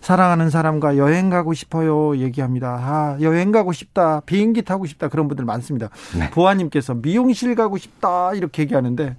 [0.01, 2.17] 사랑하는 사람과 여행 가고 싶어요.
[2.19, 2.69] 얘기합니다.
[2.69, 4.21] 아, 여행 가고 싶다.
[4.21, 5.09] 비행기 타고 싶다.
[5.09, 5.89] 그런 분들 많습니다.
[6.19, 6.31] 네.
[6.31, 8.35] 보아님께서 미용실 가고 싶다.
[8.35, 9.17] 이렇게 얘기하는데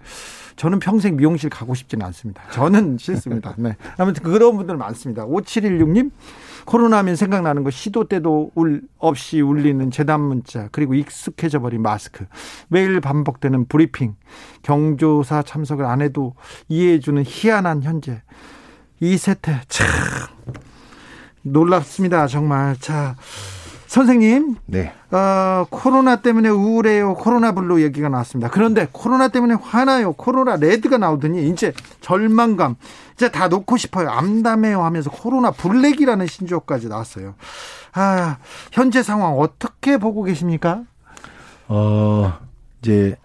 [0.57, 2.41] 저는 평생 미용실 가고 싶지는 않습니다.
[2.51, 3.53] 저는 싫습니다.
[3.59, 3.77] 네.
[3.97, 5.25] 아무튼 그런 분들 많습니다.
[5.25, 6.11] 5716님
[6.67, 12.25] 코로나 하면 생각나는 거 시도 때도 울 없이 울리는 재단 문자 그리고 익숙해져 버린 마스크
[12.67, 14.15] 매일 반복되는 브리핑
[14.63, 16.35] 경조사 참석을 안 해도
[16.67, 18.21] 이해해주는 희한한 현재.
[18.99, 19.87] 이 세태 참.
[21.41, 22.75] 놀랍습니다 정말.
[22.81, 23.15] 자
[23.87, 24.93] 선생님, 네.
[25.11, 27.15] 어, 코로나 때문에 우울해요.
[27.15, 28.49] 코로나 블루 얘기가 나왔습니다.
[28.51, 30.13] 그런데 코로나 때문에 화나요.
[30.13, 32.75] 코로나 레드가 나오더니 이제 절망감,
[33.15, 34.09] 이제 다 놓고 싶어요.
[34.09, 37.35] 암담해요 하면서 코로나 블랙이라는 신조어까지 나왔어요.
[37.93, 38.37] 아,
[38.71, 40.83] 현재 상황 어떻게 보고 계십니까?
[41.69, 42.37] 어,
[42.81, 43.15] 이제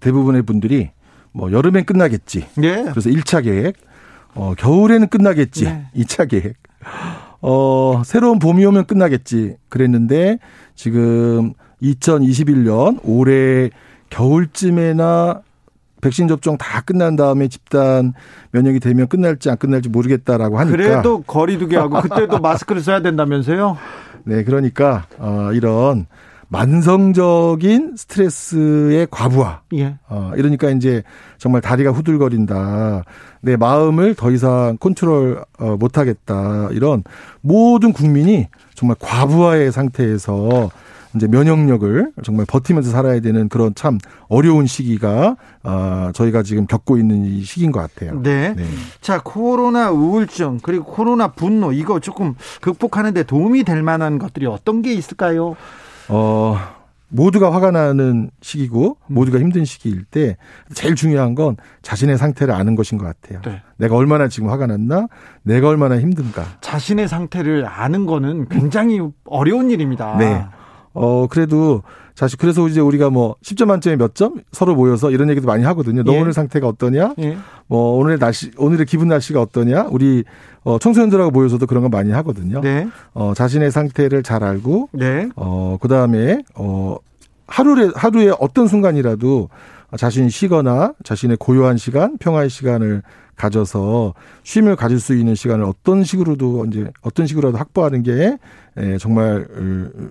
[0.00, 0.90] 대부분의 분들이
[1.32, 2.48] 뭐 여름엔 끝나겠지.
[2.56, 2.84] 네.
[2.90, 3.76] 그래서 1차 계획,
[4.34, 5.64] 어, 겨울에는 끝나겠지.
[5.64, 5.86] 네.
[5.96, 6.54] 2차 계획.
[7.42, 9.56] 어, 새로운 봄이 오면 끝나겠지.
[9.68, 10.38] 그랬는데
[10.74, 11.52] 지금
[11.82, 13.70] 2021년 올해
[14.10, 15.42] 겨울쯤에나
[16.00, 18.12] 백신 접종 다 끝난 다음에 집단
[18.52, 23.76] 면역이 되면 끝날지 안 끝날지 모르겠다라고 하니까 그래도 거리두기 하고 그때도 마스크를 써야 된다면서요?
[24.24, 26.06] 네, 그러니까 어 이런
[26.48, 29.62] 만성적인 스트레스의 과부하.
[29.74, 29.96] 예.
[30.06, 31.02] 어, 이러니까 이제
[31.38, 33.04] 정말 다리가 후들거린다.
[33.42, 36.68] 내 마음을 더 이상 컨트롤 어, 못하겠다.
[36.70, 37.02] 이런
[37.40, 40.70] 모든 국민이 정말 과부하의 상태에서
[41.14, 47.24] 이제 면역력을 정말 버티면서 살아야 되는 그런 참 어려운 시기가 어, 저희가 지금 겪고 있는
[47.26, 48.22] 이 시기인 것 같아요.
[48.22, 48.54] 네.
[48.56, 48.64] 네.
[49.00, 54.94] 자, 코로나 우울증 그리고 코로나 분노 이거 조금 극복하는데 도움이 될 만한 것들이 어떤 게
[54.94, 55.56] 있을까요?
[56.08, 56.56] 어,
[57.12, 60.36] 모두가 화가 나는 시기고 모두가 힘든 시기일 때
[60.74, 63.40] 제일 중요한 건 자신의 상태를 아는 것인 것 같아요.
[63.42, 63.62] 네.
[63.76, 65.08] 내가 얼마나 지금 화가 났나?
[65.42, 66.44] 내가 얼마나 힘든가?
[66.62, 70.16] 자신의 상태를 아는 거는 굉장히 어려운 일입니다.
[70.16, 70.44] 네.
[70.94, 71.82] 어, 그래도
[72.14, 76.02] 사실 그래서 이제 우리가 뭐 10점 만점에 몇 점 서로 모여서 이런 얘기도 많이 하거든요.
[76.02, 76.20] 너 예.
[76.20, 77.14] 오늘 상태가 어떠냐?
[77.20, 77.36] 예.
[77.66, 79.88] 뭐 오늘의 날씨 오늘의 기분 날씨가 어떠냐?
[79.90, 80.24] 우리
[80.64, 82.60] 어 청소년들하고 모여서도 그런 거 많이 하거든요.
[82.60, 82.86] 네.
[83.14, 85.28] 어 자신의 상태를 잘 알고 네.
[85.36, 86.96] 어 그다음에 어
[87.46, 89.48] 하루에 하루에 어떤 순간이라도
[89.96, 93.02] 자신이 쉬거나 자신의 고요한 시간, 평화의 시간을
[93.36, 98.36] 가져서 쉼을 가질 수 있는 시간을 어떤 식으로도 이제 어떤 식으로라도 확보하는 게
[99.00, 99.46] 정말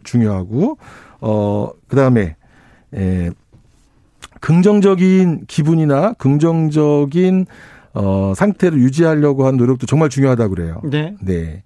[0.04, 0.78] 중요하고
[1.22, 2.36] 어 그다음에
[2.94, 3.30] 에
[4.40, 7.46] 긍정적인 기분이나 긍정적인
[7.94, 10.82] 어 상태를 유지하려고 하는 노력도 정말 중요하다고 그래요.
[10.84, 11.16] 네.
[11.22, 11.64] 네.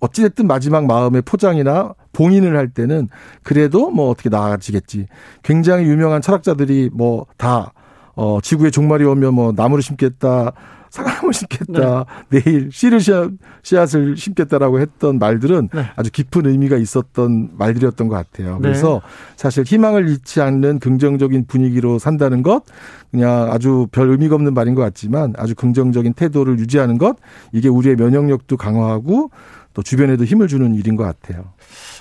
[0.00, 3.08] 어찌됐든 마지막 마음의 포장이나 봉인을 할 때는
[3.42, 5.06] 그래도 뭐 어떻게 나아지겠지.
[5.42, 7.72] 굉장히 유명한 철학자들이 뭐 다
[8.16, 10.52] 어, 지구의 종말이 오면 뭐 나무를 심겠다,
[10.94, 12.40] 사과나무 심겠다, 네.
[12.40, 15.86] 내일 씨를 씨앗, 을 심겠다라고 했던 말들은 네.
[15.96, 18.54] 아주 깊은 의미가 있었던 말들이었던 것 같아요.
[18.54, 18.62] 네.
[18.62, 19.02] 그래서
[19.34, 22.62] 사실 희망을 잃지 않는 긍정적인 분위기로 산다는 것,
[23.10, 27.16] 그냥 아주 별 의미가 없는 말인 것 같지만 아주 긍정적인 태도를 유지하는 것,
[27.50, 29.30] 이게 우리의 면역력도 강화하고
[29.72, 31.46] 또 주변에도 힘을 주는 일인 것 같아요.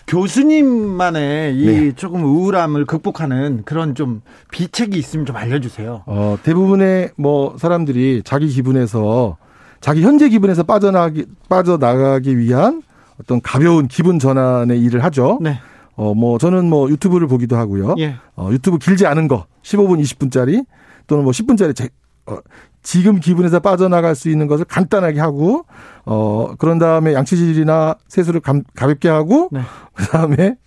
[0.07, 1.91] 교수님만의 이 네.
[1.93, 6.03] 조금 우울함을 극복하는 그런 좀 비책이 있으면 좀 알려주세요.
[6.05, 9.37] 어, 대부분의 뭐 사람들이 자기 기분에서
[9.81, 12.83] 자기 현재 기분에서 빠져나가기 빠져나가기 위한
[13.19, 15.39] 어떤 가벼운 기분 전환의 일을 하죠.
[15.41, 15.59] 네.
[15.95, 17.95] 어, 뭐 저는 뭐 유튜브를 보기도 하고요.
[17.99, 18.15] 예.
[18.35, 20.65] 어, 유튜브 길지 않은 거 15분, 20분짜리
[21.07, 21.89] 또는 뭐 10분짜리 제,
[22.25, 22.37] 어,
[22.81, 25.65] 지금 기분에서 빠져나갈 수 있는 것을 간단하게 하고
[26.05, 29.61] 어 그런 다음에 양치질이나 세수를 감, 가볍게 하고 네.
[29.93, 30.57] 그다음에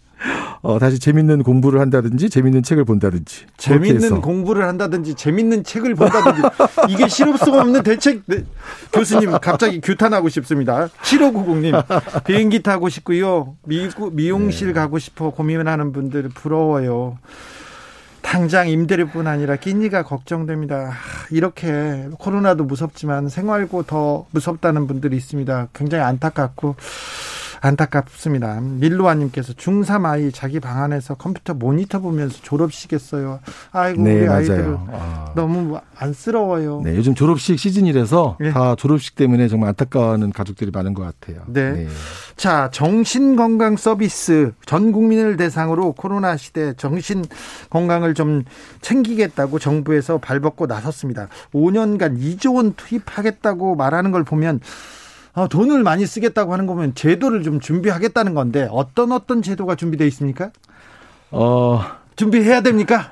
[0.63, 3.47] 어, 다시 재밌는 공부를 한다든지 재밌는 책을 본다든지.
[3.57, 6.43] 재밌는 공부를 한다든지 재밌는 책을 본다든지
[6.89, 8.45] 이게 실효성 없는 대책 네.
[8.93, 10.89] 교수님 갑자기 규탄하고 싶습니다.
[11.03, 13.57] 7590님 비행기 타고 싶고요.
[13.65, 14.73] 미, 미용실 네.
[14.73, 17.19] 가고 싶어 고민하는 분들 부러워요.
[18.27, 20.95] 당장 임대료뿐 아니라 끼니가 걱정됩니다.
[21.31, 25.69] 이렇게 코로나도 무섭지만 생활고 더 무섭다는 분들이 있습니다.
[25.73, 26.75] 굉장히 안타깝고
[27.61, 28.61] 안타깝습니다.
[28.61, 33.41] 밀로아님께서 중3 아이 자기 방 안에서 컴퓨터 모니터 보면서 졸업식했어요.
[33.73, 35.33] 아이고 네, 우리 아이들 아.
[35.35, 36.83] 너무 안쓰러워요.
[36.85, 38.53] 네, 요즘 졸업식 시즌이라서 네.
[38.53, 41.43] 다 졸업식 때문에 정말 안타까워하는 가족들이 많은 것 같아요.
[41.47, 41.73] 네.
[41.73, 41.89] 네.
[42.37, 47.25] 자, 정신 건강 서비스 전 국민을 대상으로 코로나 시대 정신
[47.71, 48.45] 건강을 좀
[48.83, 51.29] 챙기겠다고 정부에서 발벗고 나섰습니다.
[51.53, 54.61] 5년간 2조 원 투입하겠다고 말하는 걸 보면
[55.37, 60.51] 어, 돈을 많이 쓰겠다고 하는 거면 제도를 좀 준비하겠다는 건데 어떤 어떤 제도가 준비되어 있습니까?
[61.31, 61.83] 어
[62.17, 63.11] 준비해야 됩니까?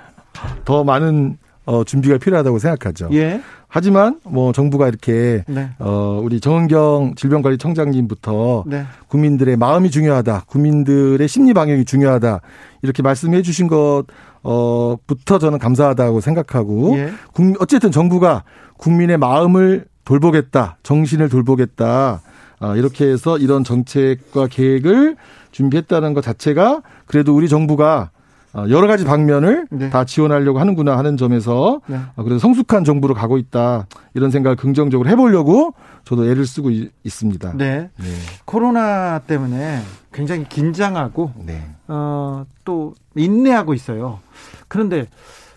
[0.64, 3.10] 더 많은 어, 준비가 필요하다고 생각하죠.
[3.12, 3.42] 예.
[3.68, 5.68] 하지만 뭐 정부가 이렇게 네.
[5.78, 8.86] 어 우리 정은경 질병관리청장님부터 네.
[9.08, 12.40] 국민들의 마음이 중요하다, 국민들의 심리 방향이 중요하다
[12.80, 14.04] 이렇게 말씀해 주신 것
[14.42, 17.12] 어부터 저는 감사하다고 생각하고 예.
[17.58, 18.44] 어쨌든 정부가
[18.78, 22.20] 국민의 마음을 돌보겠다, 정신을 돌보겠다.
[22.60, 25.16] 아, 이렇게 해서 이런 정책과 계획을
[25.50, 28.10] 준비했다는 것 자체가 그래도 우리 정부가
[28.52, 29.90] 아, 여러 가지 방면을 네.
[29.90, 31.96] 다 지원하려고 하는구나 하는 점에서 네.
[31.96, 36.70] 아, 그래서 성숙한 정부로 가고 있다 이런 생각을 긍정적으로 해보려고 저도 애를 쓰고
[37.02, 37.54] 있습니다.
[37.56, 37.90] 네.
[37.96, 38.06] 네.
[38.44, 39.80] 코로나 때문에
[40.12, 41.64] 굉장히 긴장하고 네.
[41.88, 44.20] 어, 또 인내하고 있어요.
[44.68, 45.06] 그런데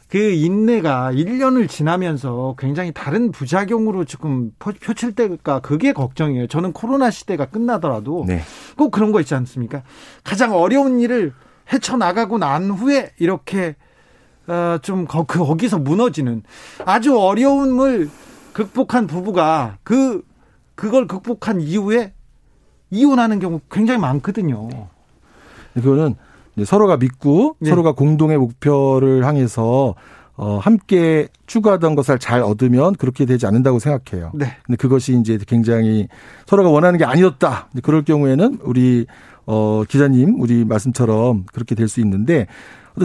[0.10, 6.48] 그 인내가 1년을 지나면서 굉장히 다른 부작용으로 지금 표출될까 그게 걱정이에요.
[6.48, 8.42] 저는 코로나 시대가 끝나더라도 네.
[8.78, 9.84] 꼭 그런 거 있지 않습니까?
[10.24, 11.34] 가장 어려운 일을
[11.74, 13.76] 헤쳐나가고 난 후에 이렇게
[14.48, 16.44] 어, 좀 거, 그, 거기서 무너지는
[16.86, 18.10] 아주 어려움을
[18.54, 20.24] 극복한 부부가 그
[20.76, 22.14] 그걸 극복한 이후에
[22.92, 24.70] 이혼하는 경우 굉장히 많거든요.
[25.74, 26.16] 그거는
[26.66, 27.70] 서로가 믿고 네.
[27.70, 29.96] 서로가 공동의 목표를 향해서
[30.40, 34.32] 어, 함께 추구하던 것을 잘 얻으면 그렇게 되지 않는다고 생각해요.
[34.36, 34.56] 네.
[34.64, 36.08] 근데 그것이 이제 굉장히
[36.46, 37.70] 서로가 원하는 게 아니었다.
[37.82, 39.08] 그럴 경우에는 우리
[39.48, 42.48] 어, 기자님, 우리 말씀처럼 그렇게 될 수 있는데,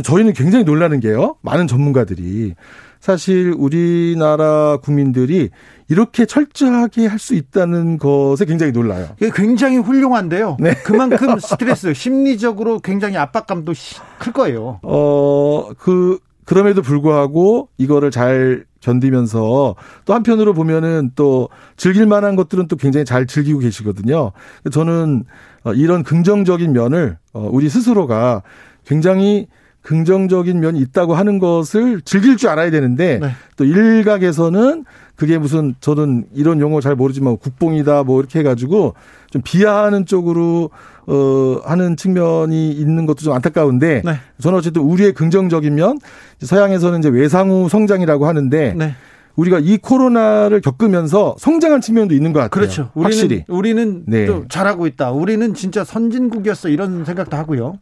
[0.03, 1.37] 저희는 굉장히 놀라는 게요.
[1.43, 2.55] 많은 전문가들이
[3.03, 5.51] 사실 우리나라 국민들이
[5.88, 9.09] 이렇게 철저하게 할 수 있다는 것에 굉장히 놀라요.
[9.17, 10.57] 이게 굉장히 훌륭한데요.
[10.61, 10.75] 네.
[10.85, 13.75] 그만큼 스트레스, 심리적으로 굉장히 압박감도
[14.19, 14.79] 클 거예요.
[14.83, 22.77] 어, 그, 그럼에도 불구하고 이거를 잘 견디면서 또 한편으로 보면은 또 즐길 만한 것들은 또
[22.77, 24.33] 굉장히 잘 즐기고 계시거든요.
[24.73, 25.25] 저는
[25.65, 28.43] 어, 이런 긍정적인 면을 어, 우리 스스로가
[28.87, 29.47] 굉장히
[29.83, 33.31] 긍정적인 면이 있다고 하는 것을 즐길 줄 알아야 되는데 네.
[33.57, 34.85] 또 일각에서는
[35.16, 38.95] 그게 무슨 저는 이런 용어 잘 모르지만 국뽕이다 뭐 이렇게 해가지고
[39.31, 40.71] 좀 비하하는 쪽으로
[41.07, 44.14] 어 하는 측면이 있는 것도 좀 안타까운데 네.
[44.40, 45.99] 저는 어쨌든 우리의 긍정적인 면
[46.40, 48.95] 서양에서는 이제 외상후 성장이라고 하는데 네.
[49.35, 52.51] 우리가 이 코로나를 겪으면서 성장한 측면도 있는 것 같아요.
[52.51, 52.90] 그렇죠.
[52.95, 54.27] 우리는, 확실히 우리는 네.
[54.27, 55.11] 또 잘하고 있다.
[55.11, 57.79] 우리는 진짜 선진국이었어 이런 생각도 하고요.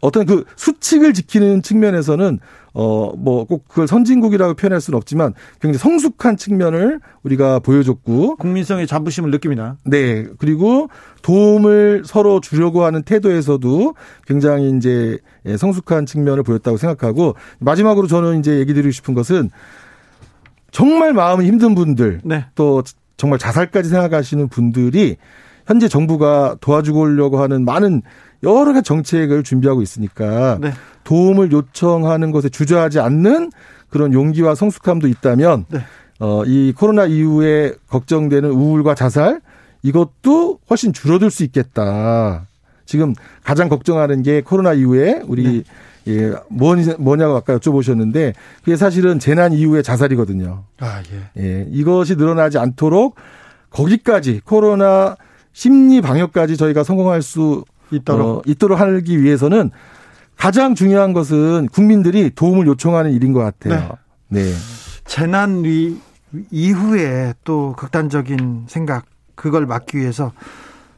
[0.00, 2.38] 어떤 그 수칙을 지키는 측면에서는
[2.74, 9.30] 어 뭐 꼭 그걸 선진국이라고 표현할 수는 없지만 굉장히 성숙한 측면을 우리가 보여줬고 국민성의 자부심을
[9.30, 9.76] 느낍니다.
[9.84, 10.26] 네.
[10.38, 10.88] 그리고
[11.22, 13.94] 도움을 서로 주려고 하는 태도에서도
[14.26, 19.50] 굉장히 이제 예, 성숙한 측면을 보였다고 생각하고 마지막으로 저는 이제 얘기 드리고 싶은 것은
[20.70, 22.44] 정말 마음이 힘든 분들 네.
[22.54, 22.82] 또
[23.16, 25.16] 정말 자살까지 생각하시는 분들이
[25.68, 28.00] 현재 정부가 도와주려고 하는 많은
[28.42, 30.72] 여러 가지 정책을 준비하고 있으니까 네.
[31.04, 33.50] 도움을 요청하는 것에 주저하지 않는
[33.90, 35.80] 그런 용기와 성숙함도 있다면 네.
[36.20, 39.42] 어, 이 코로나 이후에 걱정되는 우울과 자살
[39.82, 42.46] 이것도 훨씬 줄어들 수 있겠다.
[42.86, 45.64] 지금 가장 걱정하는 게 코로나 이후에 우리
[46.06, 46.14] 네.
[46.14, 48.32] 예, 뭐냐고 아까 여쭤보셨는데
[48.64, 50.64] 그게 사실은 재난 이후의 자살이거든요.
[50.80, 51.42] 아, 예.
[51.42, 51.66] 예.
[51.70, 53.16] 이것이 늘어나지 않도록
[53.68, 55.16] 거기까지 코로나
[55.58, 59.72] 심리 방역까지 저희가 성공할 수 있도록 어, 있도록 하기 위해서는
[60.36, 63.98] 가장 중요한 것은 국민들이 도움을 요청하는 일인 것 같아요.
[64.28, 64.44] 네.
[64.44, 64.52] 네.
[65.04, 65.98] 재난 위,
[66.52, 70.30] 이후에 또 극단적인 생각 그걸 막기 위해서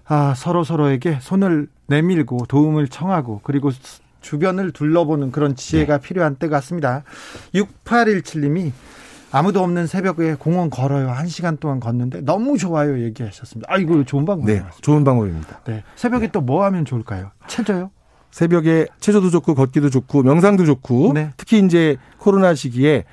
[0.04, 3.70] 아, 서로 서로에게 손을 내밀고 도움을 청하고 그리고
[4.20, 6.06] 주변을 둘러보는 그런 지혜가 네.
[6.06, 7.02] 필요한 때 같습니다.
[7.54, 8.72] 6817님이
[9.32, 11.10] 아무도 없는 새벽에 공원 걸어요.
[11.10, 13.00] 한 시간 동안 걷는데 너무 좋아요.
[13.02, 13.72] 얘기하셨습니다.
[13.72, 14.62] 아, 이거 좋은 방법이에요.
[14.62, 15.60] 네, 좋은 방법입니다.
[15.64, 15.84] 네.
[15.96, 16.32] 새벽에 네.
[16.32, 17.30] 또뭐 하면 좋을까요?
[17.46, 17.90] 체조요?
[18.30, 21.30] 새벽에 체조도 좋고 걷기도 좋고 명상도 좋고 네.
[21.36, 23.04] 특히 이제 코로나 시기에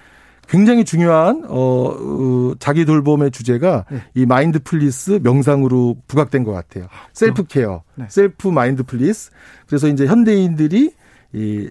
[0.48, 4.04] 굉장히 중요한 어, 어 자기 돌봄의 주제가 네.
[4.14, 6.86] 이 mindfulness 명상으로 부각된 것 같아요.
[6.86, 8.06] 아, self care, 네.
[8.10, 9.32] self mindfulness.
[9.68, 10.92] 그래서 이제 현대인들이
[11.34, 11.70] 이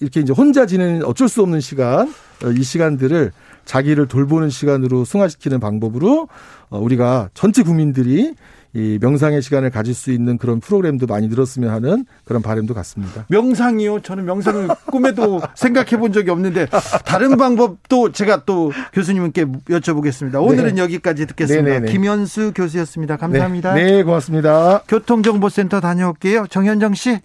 [0.00, 2.08] 이렇게 이제 혼자 지내는 어쩔 수 없는 시간,
[2.44, 3.32] 어, 이 시간들을
[3.64, 6.28] 자기를 돌보는 시간으로 승화시키는 방법으로
[6.70, 8.34] 어, 우리가 전체 국민들이
[8.74, 13.24] 이 명상의 시간을 가질 수 있는 그런 프로그램도 많이 늘었으면 하는 그런 바람도 같습니다.
[13.28, 14.00] 명상이요?
[14.00, 16.66] 저는 명상을 꿈에도 생각해 본 적이 없는데
[17.04, 20.42] 다른 방법도 제가 또 교수님께 여쭤보겠습니다.
[20.44, 20.82] 오늘은 네.
[20.82, 21.68] 여기까지 듣겠습니다.
[21.68, 21.92] 네네네.
[21.92, 23.16] 김현수 교수였습니다.
[23.16, 23.74] 감사합니다.
[23.74, 24.82] 네, 네 고맙습니다.
[24.88, 26.48] 교통정보센터 다녀올게요.
[26.50, 27.20] 정현정 씨.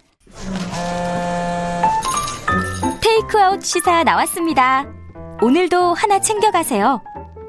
[3.02, 4.99] 테이크아웃 시사 나왔습니다.
[5.42, 7.00] 오늘도 하나 챙겨가세요.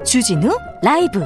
[0.06, 0.48] 주진우
[0.82, 1.20] 라이브.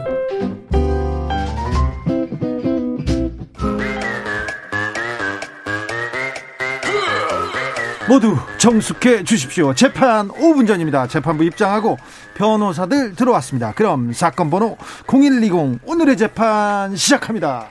[8.08, 9.74] 모두 정숙해 주십시오.
[9.74, 11.06] 재판 5분 전입니다.
[11.06, 11.98] 재판부 입장하고
[12.34, 13.72] 변호사들 들어왔습니다.
[13.72, 14.76] 그럼 사건 번호
[15.06, 17.68] 0120 오늘의 재판 시작합니다.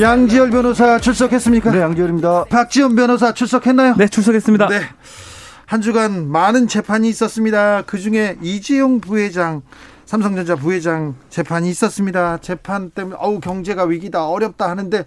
[0.00, 1.70] 양지열 변호사 출석했습니까?
[1.72, 2.44] 네, 양지열입니다.
[2.44, 3.94] 박지원 변호사 출석했나요?
[3.96, 4.68] 네, 출석했습니다.
[4.68, 4.80] 네.
[5.66, 7.82] 한 주간 많은 재판이 있었습니다.
[7.82, 9.62] 그 중에 이재용 부회장,
[10.04, 12.38] 삼성전자 부회장 재판이 있었습니다.
[12.38, 15.04] 재판 때문에 어우 경제가 위기다 어렵다 하는데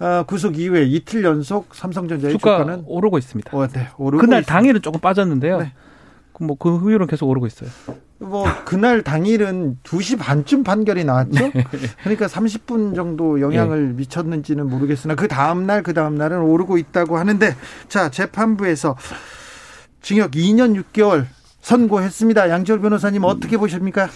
[0.00, 3.56] 어, 구속 이후에 이틀 연속 삼성전자의 주가 주가는 오르고 있습니다.
[3.56, 4.52] 어, 네, 오르고 그날 있습니다.
[4.52, 5.58] 당일은 조금 빠졌는데요.
[5.60, 5.72] 네.
[6.40, 7.70] 뭐그 후유는 계속 오르고 있어요.
[8.18, 11.50] 뭐 그날 당일은 2시 반쯤 판결이 나왔죠.
[11.52, 11.64] 네.
[12.02, 13.94] 그러니까 30분 정도 영향을 네.
[13.94, 17.54] 미쳤는지는 모르겠으나 그 다음 날 그 다음 날은 오르고 있다고 하는데
[17.88, 18.96] 자 재판부에서
[20.04, 21.24] 징역 2년 6개월
[21.62, 22.50] 선고했습니다.
[22.50, 24.08] 양지열 변호사님 어떻게 보십니까?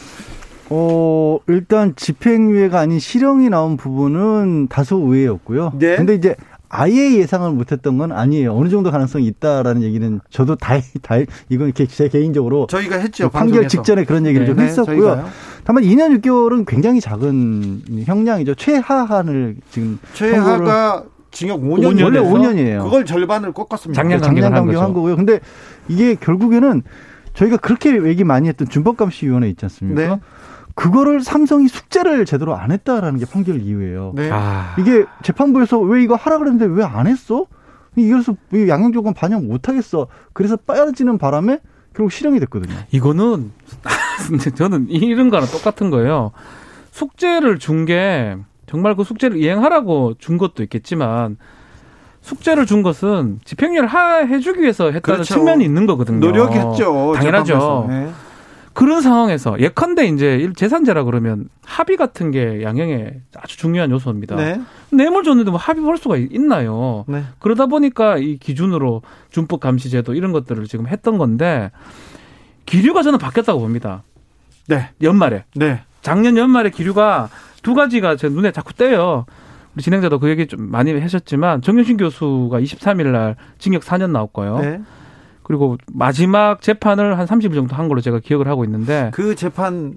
[0.68, 5.72] 어, 일단 집행유예가 아닌 실형이 나온 부분은 다소 의외였고요.
[5.78, 5.96] 네.
[5.96, 6.36] 근데 이제
[6.68, 8.54] 아예 예상을 못했던 건 아니에요.
[8.54, 11.14] 어느 정도 가능성이 있다라는 얘기는 저도 다, 다
[11.48, 13.30] 이건 제 개인적으로 저희가 했죠.
[13.30, 13.68] 판결 방송에서.
[13.68, 15.00] 직전에 그런 얘기를 네, 좀 했었고요.
[15.00, 15.28] 저희가요?
[15.64, 18.56] 다만 2년 6개월은 굉장히 작은 형량이죠.
[18.56, 22.82] 최하한을 지금 최하가 징역 5년 원래 5년이에요.
[22.84, 24.00] 그걸 절반을 꺾었습니다.
[24.00, 25.16] 작년 작년 강경한 거고요.
[25.16, 25.40] 근데
[25.88, 26.82] 이게 결국에는
[27.34, 30.00] 저희가 그렇게 얘기 많이 했던 준법감시위원회 있지 않습니까?
[30.16, 30.20] 네.
[30.74, 34.12] 그거를 삼성이 숙제를 제대로 안 했다라는 게 판결 이유예요.
[34.14, 34.30] 네.
[34.32, 34.74] 아.
[34.78, 37.46] 이게 재판부에서 왜 이거 하라 그랬는데 왜 안 했어?
[37.96, 38.34] 이래서
[38.68, 40.06] 양형 조건 반영 못 하겠어.
[40.32, 41.58] 그래서 빠지는 바람에
[41.94, 42.74] 결국 실형이 됐거든요.
[42.92, 43.50] 이거는
[44.54, 46.30] 저는 이런 거랑 똑같은 거예요.
[46.92, 48.36] 숙제를 준 게
[48.68, 51.36] 정말 그 숙제를 이행하라고 준 것도 있겠지만
[52.20, 53.88] 숙제를 준 것은 집행유예를
[54.28, 55.34] 해주기 위해서 했다는 그렇죠.
[55.34, 56.18] 측면이 있는 거거든요.
[56.18, 57.14] 노력했죠.
[57.16, 57.86] 당연하죠.
[57.88, 58.10] 네.
[58.74, 64.36] 그런 상황에서 예컨대 이제 재산제라 그러면 합의 같은 게 양형에 아주 중요한 요소입니다.
[64.36, 64.60] 네.
[64.90, 67.04] 뇌물 줬는데 뭐 합의 볼 수가 있나요?
[67.08, 67.24] 네.
[67.40, 71.72] 그러다 보니까 이 기준으로 준법 감시제도 이런 것들을 지금 했던 건데
[72.66, 74.04] 기류가 저는 바뀌었다고 봅니다.
[74.68, 74.90] 네.
[75.02, 75.44] 연말에.
[75.56, 75.80] 네.
[76.02, 77.30] 작년 연말에 기류가
[77.62, 79.26] 두 가지가 제 눈에 자꾸 떼요.
[79.74, 84.58] 우리 진행자도 그 얘기 좀 많이 하셨지만 정윤신 교수가 23일 날 징역 4년 나왔고요.
[84.58, 84.80] 네.
[85.42, 89.96] 그리고 마지막 재판을 한 30일 정도 한 걸로 제가 기억을 하고 있는데 그 재판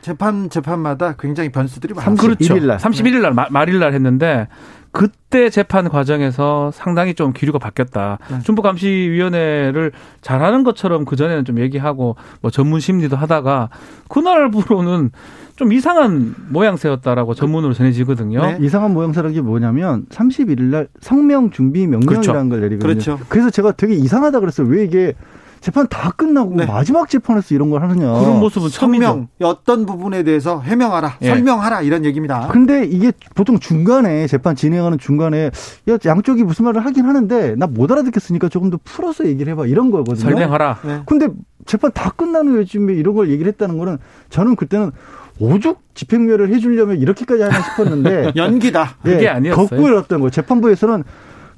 [0.00, 2.14] 재판 재판마다 굉장히 변수들이 많아요.
[2.16, 2.54] 그렇죠.
[2.54, 2.78] 31일 날.
[2.78, 4.46] 31일 날 말일 날 했는데
[4.92, 8.18] 그때 재판 과정에서 상당히 좀 기류가 바뀌었다.
[8.30, 8.40] 네.
[8.40, 13.70] 준법감시위원회를 잘하는 것처럼 그 전에는 좀 얘기하고 뭐 전문 심리도 하다가
[14.08, 15.10] 그날부로는
[15.56, 18.40] 좀 이상한 모양새였다라고 전문으로 전해지거든요.
[18.42, 18.58] 네.
[18.60, 22.32] 이상한 모양새라는 게 뭐냐면 31일 날 성명 준비 명령이라는 그렇죠.
[22.32, 22.78] 걸 내리거든요.
[22.78, 23.18] 그렇죠.
[23.28, 24.66] 그래서 제가 되게 이상하다 그랬어요.
[24.68, 25.14] 왜 이게
[25.62, 26.66] 재판 다 끝나고 네.
[26.66, 28.12] 마지막 재판에서 이런 걸 하느냐.
[28.20, 29.28] 그런 모습은 처음이죠.
[29.42, 31.28] 어떤 부분에 대해서 해명하라, 예.
[31.28, 32.48] 설명하라 이런 얘기입니다.
[32.48, 35.50] 근데 이게 보통 중간에 재판 진행하는 중간에
[35.88, 39.90] 야, 양쪽이 무슨 말을 하긴 하는데 나 못 알아듣겠으니까 조금 더 풀어서 얘기를 해봐 이런
[39.90, 40.16] 거거든요.
[40.16, 40.78] 설명하라.
[40.84, 41.00] 네.
[41.06, 41.28] 근데
[41.64, 43.98] 재판 다 끝난 후에 지금 이런 걸 얘기를 했다는 거는
[44.28, 44.90] 저는 그때는
[45.38, 48.96] 오죽 집행유예를 해주려면 이렇게까지 하나 싶었는데 연기다.
[49.06, 49.68] 예, 그게 아니었어요.
[49.68, 50.30] 거꾸로였던 거예요.
[50.30, 51.04] 재판부에서는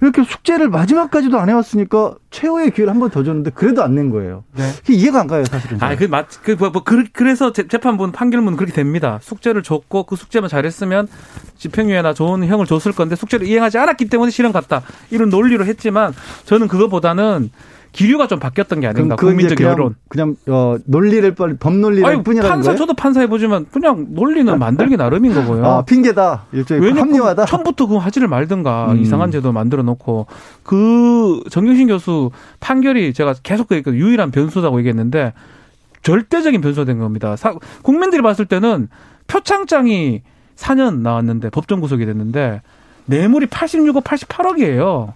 [0.04, 4.44] 이렇게 숙제를 마지막까지도 안 해왔으니까 최후의 기회를 한 번 더 줬는데 그래도 안 낸 거예요.
[4.54, 4.64] 네.
[4.88, 5.82] 이해가 안 가요, 사실은.
[5.82, 9.18] 아, 그, 맞, 그, 뭐, 뭐 그, 그래서 재판부는 판결문 그렇게 됩니다.
[9.22, 11.08] 숙제를 줬고 그 숙제만 잘했으면
[11.56, 14.82] 집행유예나 좋은 형을 줬을 건데 숙제를 이행하지 않았기 때문에 실형 갔다.
[15.10, 16.12] 이런 논리로 했지만
[16.44, 17.50] 저는 그거보다는
[17.94, 19.94] 기류가 좀 바뀌었던 게 아닌가 국민적 그냥, 여론.
[20.08, 22.78] 그냥 어 논리를 빨리 법 논리를 아니, 뿐이라는 판사 거예요?
[22.78, 25.64] 저도 판사해 보지만 그냥 논리는 만들기 나름인 거고요.
[25.64, 27.44] 아 핑계다 일종의 합리화다.
[27.46, 28.98] 처음부터 그 하지를 말든가 음.
[28.98, 30.26] 이상한 제도 만들어 놓고
[30.64, 35.32] 그 정경신 교수 판결이 제가 계속 그 유일한 변수라고 얘기했는데
[36.02, 37.36] 절대적인 변수가 된 겁니다.
[37.36, 38.88] 사, 국민들이 봤을 때는
[39.28, 40.22] 표창장이
[40.56, 42.60] 4년 나왔는데 법정 구속이 됐는데
[43.06, 45.12] 뇌물이 86억, 88억이에요.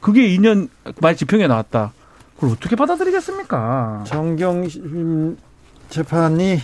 [0.00, 0.68] 그게 2년
[1.00, 1.92] 말 집행에 나왔다.
[2.42, 4.02] 그걸 어떻게 받아들이겠습니까?
[4.04, 5.36] 정경심
[5.90, 6.58] 재판이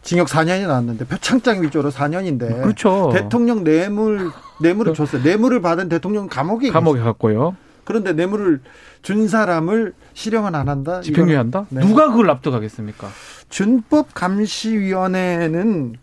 [0.00, 3.10] 징역 4년이 나왔는데 표창장 위조로 4년인데 그렇죠.
[3.12, 4.30] 대통령 뇌물
[4.62, 5.22] 뇌물을 줬어요.
[5.22, 7.56] 뇌물을 받은 대통령 감옥에 감옥에 갔고요.
[7.84, 8.60] 그런데 뇌물을
[9.02, 11.02] 준 사람을 실형은 안 한다.
[11.02, 11.66] 집행유예 한다?
[11.68, 11.82] 네.
[11.82, 13.06] 누가 그걸 납득하겠습니까?
[13.50, 15.96] 준법 감시위원회는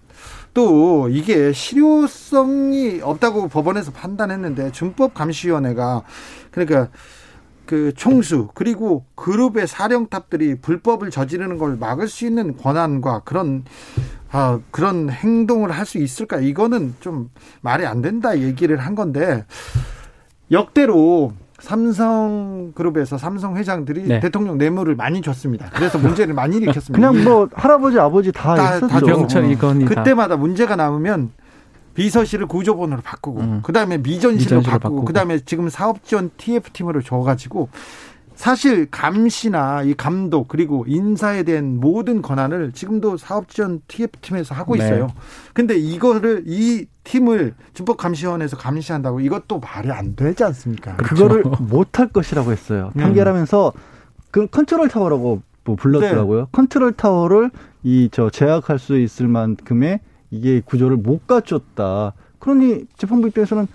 [0.54, 6.04] 또 이게 실효성이 없다고 법원에서 판단했는데 준법 감시위원회가
[6.52, 6.90] 그러니까
[7.68, 13.64] 그 총수 그리고 그룹의 사령탑들이 불법을 저지르는 걸 막을 수 있는 권한과 그런
[14.32, 16.40] 아, 그런 행동을 할 수 있을까?
[16.40, 17.30] 이거는 좀
[17.62, 19.46] 말이 안 된다 얘기를 한 건데
[20.52, 24.20] 역대로 삼성그룹에서 삼성 회장들이 네.
[24.20, 25.70] 대통령 뇌물을 많이 줬습니다.
[25.74, 27.10] 그래서 문제를 많이 일으켰습니다.
[27.10, 28.88] 그냥 뭐 할아버지 아버지 다, 다 했었죠.
[28.88, 31.32] 다 병천 이건 그때마다 문제가 나오면
[31.98, 33.60] 비서실을 구조번호로 바꾸고 음.
[33.64, 37.70] 그다음에 미전실로, 바꾸고, 바꾸고 그다음에 지금 사업지원 TF팀으로 줘가지고
[38.36, 44.86] 사실 감시나 이 감독 그리고 인사에 대한 모든 권한을 지금도 사업지원 TF팀에서 하고 네.
[44.86, 45.08] 있어요.
[45.08, 45.14] 네.
[45.54, 50.98] 근데 이거를 이 팀을 준법감시위에서 감시한다고 이것도 말이 안 되지 않습니까?
[50.98, 51.16] 그렇죠.
[51.28, 52.92] 그거를 못할 것이라고 했어요.
[52.96, 53.02] 음.
[53.02, 53.74] 판결하면서
[54.30, 56.42] 그 컨트롤 타워라고 뭐 불렀더라고요.
[56.42, 56.46] 네.
[56.52, 57.50] 컨트롤 타워를
[57.84, 60.00] 이 저 제약할 수 있을 만큼의
[60.32, 62.14] 이게 구조를 못 갖췄다.
[62.40, 63.68] 그러니 재판부 입장에서는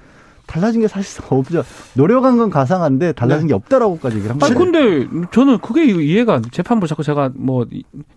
[0.46, 1.62] 달라진 게 사실상 없죠.
[1.94, 3.53] 노력한 건 가상한데 달라진 네.
[3.53, 4.55] 게 없다라고까지 얘기를 한 거예요.
[4.59, 7.66] 아니 근데 저는 그게 이해가 재판부 자꾸 제가 뭐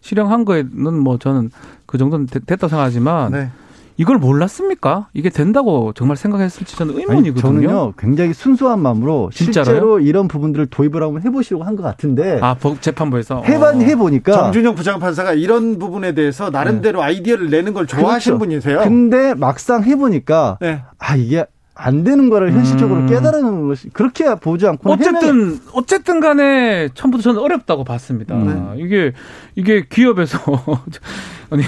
[0.01, 1.51] 실형한 거에는 뭐 저는
[1.85, 3.51] 그 정도는 됐다고 생각하지만 네.
[3.97, 5.07] 이걸 몰랐습니까?
[5.13, 7.47] 이게 된다고 정말 생각했을지 저는 의문이거든요.
[7.49, 9.65] 아니, 저는요 굉장히 순수한 마음으로 진짜로요?
[9.65, 13.79] 실제로 이런 부분들을 도입을 한번 해보시려고 한 것 같은데 아 재판부에서 해반 어.
[13.79, 17.05] 해보니까 정준영 부장판사가 이런 부분에 대해서 나름대로 네.
[17.05, 18.49] 아이디어를 내는 걸 좋아하시는 그렇죠.
[18.61, 18.79] 분이세요.
[18.87, 20.81] 근데 막상 해보니까 네.
[20.99, 21.45] 아 이게
[21.77, 23.07] 안 되는 거를 현실적으로 음.
[23.07, 25.57] 깨달은 것이 그렇게 보지 않고 어쨌든 해내...
[25.73, 28.33] 어쨌든 간에 처음부터 저는 어렵다고 봤습니다.
[28.35, 28.81] 네.
[28.81, 29.11] 이게
[29.55, 30.39] 이게 기업에서
[31.51, 31.63] 아니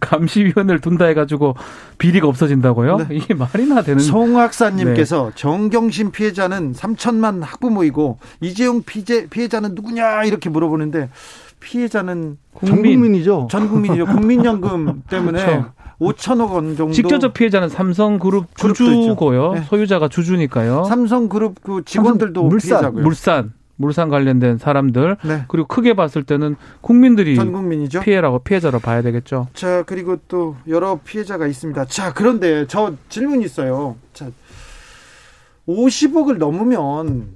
[0.00, 1.56] 감시위원을 둔다 해가지고
[1.96, 2.98] 비리가 없어진다고요?
[2.98, 3.06] 네.
[3.12, 3.98] 이게 말이나 되는?
[3.98, 5.32] 송 학사님께서 네.
[5.34, 11.08] 정경심 피해자는 3천만 학부모이고 이재용 피해 피해자는 누구냐 이렇게 물어보는데
[11.60, 14.04] 피해자는 국민, 이죠 전 국민이죠.
[14.04, 15.75] 국민연금 때문에 그렇죠.
[16.00, 16.92] 5천억 원 정도.
[16.92, 19.52] 직접적 피해자는 삼성그룹 주주고요.
[19.54, 19.62] 네.
[19.62, 20.84] 소유자가 주주니까요.
[20.84, 23.02] 삼성그룹 그 직원들도 물산, 피해자고요.
[23.02, 23.52] 물산.
[23.78, 25.44] 물산 관련된 사람들 네.
[25.48, 28.00] 그리고 크게 봤을 때는 국민들이 전 국민이죠.
[28.00, 29.48] 피해라고 피해자로 봐야 되겠죠.
[29.52, 31.84] 자 그리고 또 여러 피해자가 있습니다.
[31.84, 33.96] 자 그런데 저 질문 있어요.
[34.14, 34.30] 자
[35.68, 37.35] 50억을 넘으면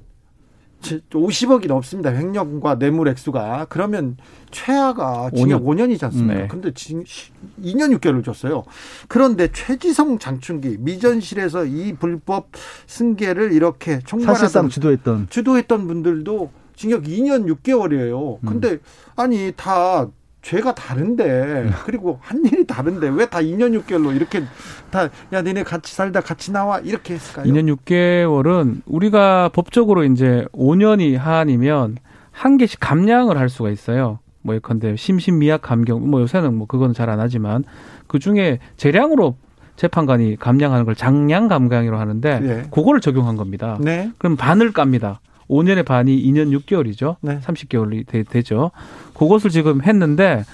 [0.81, 2.11] 50억이 넘습니다.
[2.11, 3.67] 횡령과 뇌물 액수가.
[3.69, 4.17] 그러면
[4.51, 5.91] 최하가 징역 5년.
[5.91, 6.35] 5년이지 않습니까?
[6.35, 6.49] 네.
[6.49, 8.65] 근데 2년 6개월을 줬어요.
[9.09, 12.49] 그런데 최지성 장충기 미전실에서 이 불법
[12.87, 18.39] 승계를 이렇게 총괄하던 사실상 주도했던 주도했던 분들도 징역 2년 6개월이에요.
[18.47, 18.81] 근데 음.
[19.17, 20.09] 아니 다
[20.43, 24.43] 죄가 다른데 그리고 한 일이 다른데 왜 다 2년 6개월로 이렇게
[24.91, 27.45] 다 야 니네 같이 살다 같이 나와 이렇게 했을까요?
[27.53, 31.99] 2년 6개월은 우리가 법적으로 이제 5년이 한이면
[32.31, 34.19] 한 개씩 감량을 할 수가 있어요.
[34.43, 37.65] 뭐 예컨대 심신미약 감경 뭐 요새는 뭐 그거는 잘안 하지만
[38.07, 39.37] 그 중에 재량으로
[39.77, 42.63] 재판관이 감량하는 걸 장량 감강이라고 하는데 네.
[42.71, 43.79] 그거를 적용한 겁니다.
[43.81, 44.11] 네.
[44.19, 45.21] 그럼 반을 깝니다.
[45.51, 47.17] 5년의 반이 2년 6개월이죠.
[47.21, 47.41] 네.
[47.41, 48.71] 30개월이 되, 죠
[49.15, 50.45] 그것을 지금 했는데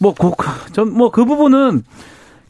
[0.00, 1.84] 뭐전뭐그 그 부분은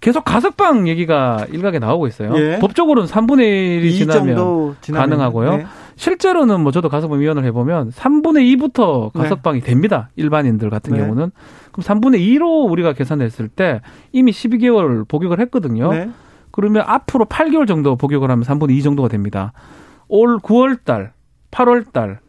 [0.00, 2.32] 계속 가석방 얘기가 일각에 나오고 있어요.
[2.36, 2.58] 예.
[2.58, 5.56] 법적으로는 3분의 1이 지나면 가능하고요.
[5.58, 5.66] 네.
[5.96, 9.66] 실제로는 뭐 저도 가석방 위원을 해보면 3분의 2부터 가석방이 네.
[9.66, 10.08] 됩니다.
[10.16, 11.00] 일반인들 같은 네.
[11.00, 11.30] 경우는.
[11.70, 13.82] 그럼 3분의 2로 우리가 계산했을 때
[14.12, 15.92] 이미 12개월 복역을 했거든요.
[15.92, 16.08] 네.
[16.50, 19.52] 그러면 앞으로 8개월 정도 복역을 하면 3분의 2 정도가 됩니다.
[20.08, 21.12] 올 9월 달
[21.50, 22.20] 8월 달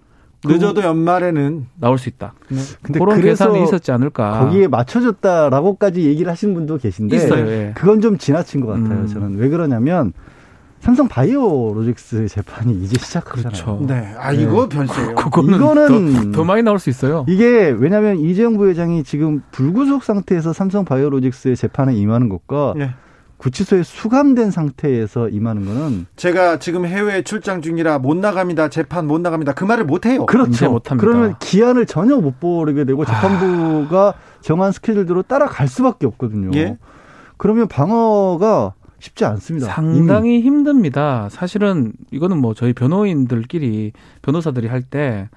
[0.44, 2.34] 늦어도 연말에는 나올 수 있다.
[2.50, 2.58] 네.
[2.82, 4.40] 근데 그런 계산이 있었지 않을까.
[4.40, 7.72] 거기에 맞춰줬다라고까지 얘기를 하신 분도 계신데 있어요, 예.
[7.76, 9.02] 그건 좀 지나친 것 같아요.
[9.02, 9.08] 음.
[9.08, 10.14] 저는 왜 그러냐면
[10.80, 13.52] 삼성 바이오로직스 재판이 이제 시작하잖아요.
[13.52, 13.86] 그렇죠.
[13.88, 14.16] 네.
[14.18, 14.78] 아 이거 네.
[14.78, 15.12] 변수예요.
[15.12, 17.24] 이거는 더, 더, 많이 나올 수 있어요.
[17.28, 22.90] 이게 왜냐하면 이재용 부회장이 지금 불구속 상태에서 삼성 바이오로직스의 재판에 임하는 것과 네.
[23.42, 28.70] 구치소에 수감된 상태에서 임하는 거는 제가 지금 해외 출장 중이라 못 나갑니다.
[28.70, 29.54] 재판 못 나갑니다.
[29.54, 30.28] 그 말을 못 해요.
[30.28, 30.70] 그렇죠.
[30.70, 31.08] 못 합니다.
[31.10, 34.14] 그러면 기한을 전혀 못 보게 되고 재판부가 아...
[34.42, 36.52] 정한 스케줄대로 따라갈 수밖에 없거든요.
[36.58, 36.78] 예?
[37.38, 39.66] 그러면 방어가 쉽지 않습니다.
[39.66, 40.42] 상당히 이미.
[40.44, 41.28] 힘듭니다.
[41.32, 45.30] 사실은 이거는 뭐 저희 변호인들끼리 변호사들이 할 때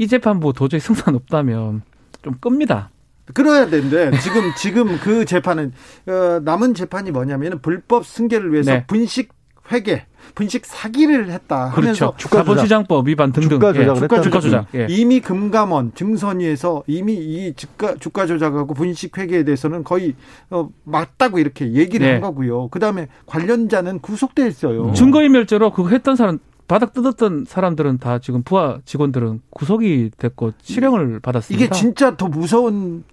[0.00, 1.82] 이 재판부 도저히 승산 없다면
[2.22, 2.90] 좀 끕니다.
[3.34, 5.72] 그래야 되는데 지금 지금 그 재판은
[6.06, 8.86] 어, 남은 재판이 뭐냐면 불법 승계를 위해서 네.
[8.86, 9.36] 분식
[9.70, 12.14] 회계 분식 사기를 했다 그렇죠.
[12.16, 14.66] 주가 자본시장법 위반 등등 주가 조작 예, 주가 조작, 조작.
[14.74, 14.86] 예.
[14.88, 20.14] 이미 금감원 증선위에서 이미 이 주가 주가 조작하고 분식 회계에 대해서는 거의
[20.50, 22.12] 어, 맞다고 이렇게 얘기를 네.
[22.14, 22.68] 한 거고요.
[22.68, 24.92] 그다음에 관련자는 구속돼 있어요.
[24.94, 31.64] 증거인멸죄로 그거 했던 사람 바닥 뜯었던 사람들은 다 지금 부하 직원들은 구속이 됐고 실형을 받았습니다.
[31.64, 33.04] 이게 진짜 더 무서운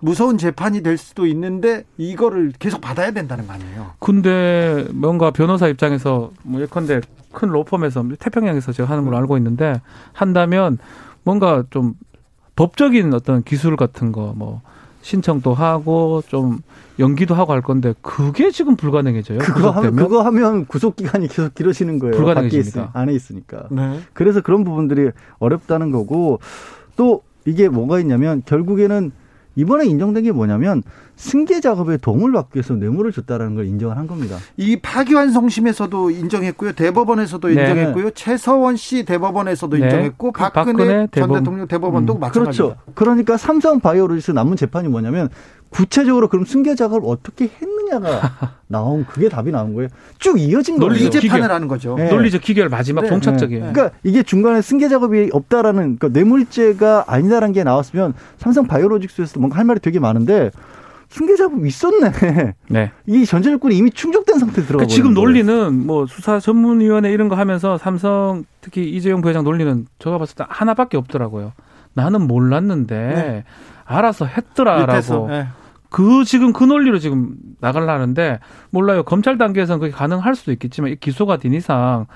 [0.00, 3.92] 무서운 재판이 될 수도 있는데 이거를 계속 받아야 된다는 거 아니에요.
[3.98, 7.00] 근데 뭔가 변호사 입장에서 뭐 예컨대
[7.32, 9.80] 큰 로펌에서 태평양에서 제가 하는 걸 알고 있는데
[10.12, 10.78] 한다면
[11.22, 11.94] 뭔가 좀
[12.56, 14.62] 법적인 어떤 기술 같은 거 뭐
[15.02, 16.58] 신청도 하고 좀
[16.98, 19.38] 연기도 하고 할 건데 그게 지금 불가능해져요.
[19.38, 22.14] 그거 하면 그거 하면 구속 기간이 계속 길어지는 거예요.
[22.16, 22.90] 불가능해집니다.
[22.92, 23.66] 안에 있으니까.
[23.70, 24.00] 네.
[24.12, 26.40] 그래서 그런 부분들이 어렵다는 거고
[26.96, 29.12] 또 이게 뭐가 있냐면 결국에는
[29.60, 30.82] 이번에 인정된 게 뭐냐면
[31.16, 34.36] 승계 작업에 도움을 받기 위해서 뇌물을 줬다라는 걸 인정을 한 겁니다.
[34.56, 36.72] 이 파기환송심에서도 인정했고요.
[36.72, 37.54] 대법원에서도 네.
[37.54, 38.10] 인정했고요.
[38.12, 39.84] 최서원 씨 대법원에서도 네.
[39.84, 42.20] 인정했고 그 박근혜, 박근혜 전 대통령 대법원도 음.
[42.20, 42.64] 마찬가지죠.
[42.64, 42.80] 그렇죠.
[42.94, 45.28] 그러니까 삼성 바이오로직스 남은 재판이 뭐냐면
[45.70, 48.20] 구체적으로 그럼 승계 작업을 어떻게 했느냐가
[48.66, 49.88] 나온 그게 답이 나온 거예요.
[50.18, 50.92] 쭉 이어진 거예요.
[50.92, 51.94] 논리 재판을 하는 거죠.
[51.96, 52.10] 네.
[52.10, 53.08] 논리적 기결 마지막 네.
[53.08, 53.66] 동착적이에요.
[53.66, 53.72] 네.
[53.72, 59.64] 그러니까 이게 중간에 승계 작업이 없다라는 그러니까 뇌물죄가 아니다라는 게 나왔으면 삼성 바이오로직스에서도 뭔가 할
[59.64, 60.50] 말이 되게 많은데
[61.08, 62.54] 승계 작업이 있었네.
[62.68, 62.90] 네.
[63.06, 67.36] 이 전제 조건이 이미 충족된 상태에 들어가 그러니까 지금 논리는 뭐 수사 전문위원회 이런 거
[67.36, 71.52] 하면서 삼성 특히 이재용 부회장 논리는 제가 봤을 때 하나밖에 없더라고요.
[71.94, 73.44] 나는 몰랐는데 네.
[73.84, 75.28] 알아서 했더라라고.
[75.90, 75.96] 네.
[75.96, 78.38] 그 지금 그 논리로 지금 나갈라는데
[78.70, 79.02] 몰라요.
[79.02, 82.06] 검찰 단계에서는 그게 가능할 수도 있겠지만 기소가 된 이상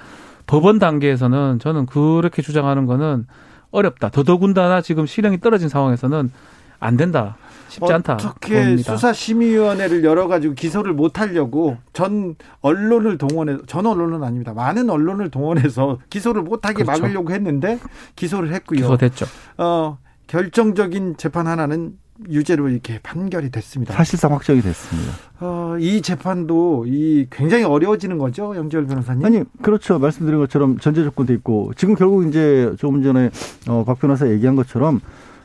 [0.46, 3.26] 법원 단계에서는 저는 그렇게 주장하는 거는
[3.70, 4.10] 어렵다.
[4.10, 6.30] 더더군다나 지금 실형이 떨어진 상황에서는
[6.78, 7.36] 안 된다.
[7.68, 8.14] 쉽지 않다.
[8.14, 8.92] 어떻게 봅니다.
[8.92, 14.52] 수사심의위원회를 열어가지고 기소를 못 하려고 전 언론을 동원해 전 언론은 아닙니다.
[14.52, 17.02] 많은 언론을 동원해서 기소를 못하게 그렇죠.
[17.02, 17.78] 막으려고 했는데
[18.14, 18.80] 기소를 했고요.
[18.80, 19.26] 기소됐죠.
[19.58, 21.94] 어 결정적인 재판 하나는
[22.28, 23.94] 유죄로 이렇게 판결이 됐습니다.
[23.94, 25.12] 사실상 확정이 됐습니다.
[25.40, 29.24] 어, 이 재판도 이 굉장히 어려워지는 거죠, 영재열 변호사님?
[29.26, 29.98] 아니 그렇죠.
[29.98, 33.30] 말씀드린 것처럼 전제 조건도 있고 지금 결국 이제 조금 전에
[33.68, 35.00] 어, 박 변호사 얘기한 것처럼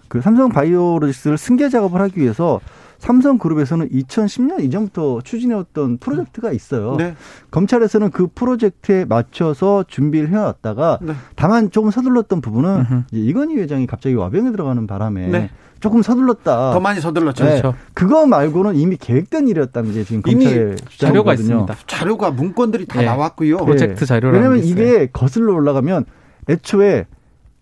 [0.08, 2.60] 그 삼성 바이오로직스를 승계 작업을 하기 위해서
[3.00, 6.98] 삼성그룹에서는 2010년 이전부터 추진해왔던 프로젝트가 있어요.
[6.98, 7.16] 네.
[7.50, 11.14] 검찰에서는 그 프로젝트에 맞춰서 준비를 해왔다가 네.
[11.36, 15.50] 다만 조금 서둘렀던 부분은 이제 이건희 회장이 갑자기 와병에 들어가는 바람에 네.
[15.80, 16.74] 조금 서둘렀다.
[16.74, 17.44] 더 많이 서둘렀죠.
[17.44, 17.62] 네.
[17.62, 17.78] 그렇죠.
[17.94, 21.76] 그거 말고는 이미 계획된 일이었다는 게 지금 검찰의 자료가 있습니다.
[21.88, 23.06] 자료가 문건들이 다 네.
[23.06, 23.58] 나왔고요.
[23.58, 26.06] 프로젝트 자료를 왜냐하면 이게 거슬러 올라가면
[26.50, 27.06] 애초에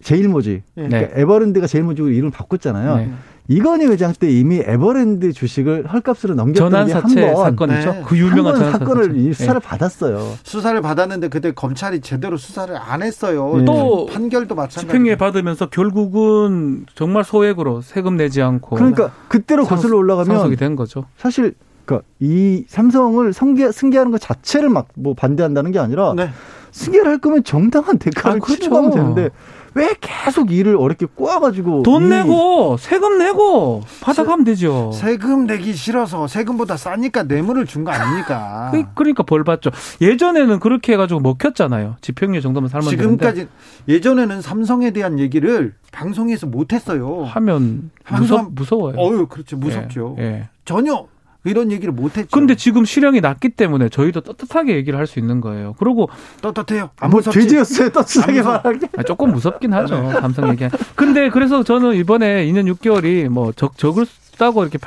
[0.01, 0.87] 제일모직 네.
[0.87, 3.09] 그러니까 에버랜드가 제일모직으로 이름을 바꿨잖아요.
[3.47, 3.55] 네.
[3.55, 7.91] 이건희 회장 때 이미 에버랜드 주식을 헐값으로 넘겼던 게 한번 사건이죠.
[7.93, 8.03] 네.
[8.05, 9.33] 그 유명한 전환 사건을 사건.
[9.33, 9.67] 수사를 네.
[9.67, 10.33] 받았어요.
[10.43, 13.53] 수사를 받았는데 그때 검찰이 제대로 수사를 안 했어요.
[13.57, 13.65] 네.
[13.65, 14.87] 또 판결도 마찬가지.
[14.87, 21.05] 집행유예 받으면서 결국은 정말 소액으로 세금 내지 않고 그러니까 그때로 거슬러 올라가면 상속이 된 거죠.
[21.17, 21.53] 사실
[21.85, 26.29] 그러니까 이 삼성을 승계, 승계하는 것 자체를 막 뭐 반대한다는 게 아니라 네.
[26.71, 28.61] 승계를 할 거면 정당한 대가를 아, 그렇죠.
[28.63, 29.29] 치르면 되는데
[29.77, 34.91] 왜 계속 일을 어렵게 꼬아가지고 돈 내고 세금 내고 받아가면 되죠.
[34.93, 38.69] 세금 내기 싫어서 세금보다 싸니까 뇌물을 준 거 아닙니까?
[38.73, 39.69] 그, 그러니까 벌 받죠.
[40.01, 41.97] 예전에는 그렇게 해가지고 먹혔잖아요.
[42.01, 43.53] 집행유예 정도면 살면 지금까지 되는데.
[43.87, 47.23] 예전에는 삼성에 대한 얘기를 방송에서 못했어요.
[47.25, 48.95] 하면 무섭, 무서워요.
[48.97, 50.15] 어유 그렇죠 무섭죠.
[50.19, 50.49] 예, 예.
[50.65, 51.05] 전혀
[51.47, 52.27] 이런 얘기를 못했죠.
[52.31, 55.73] 근데 지금 실형이 낮기 때문에 저희도 떳떳하게 얘기를 할 수 있는 거예요.
[55.79, 56.09] 그리고
[56.41, 56.89] 떳떳해요.
[56.99, 57.89] 안뭐 죄지었어요.
[57.91, 58.87] 떳떳하게 말하기.
[58.97, 60.03] 아, 조금 무섭긴 하죠.
[60.19, 60.67] 감성 얘기.
[60.95, 64.05] 근데 그래서 저는 이번에 2년 6개월이 뭐 적, 적을
[64.37, 64.77] 다고 이렇게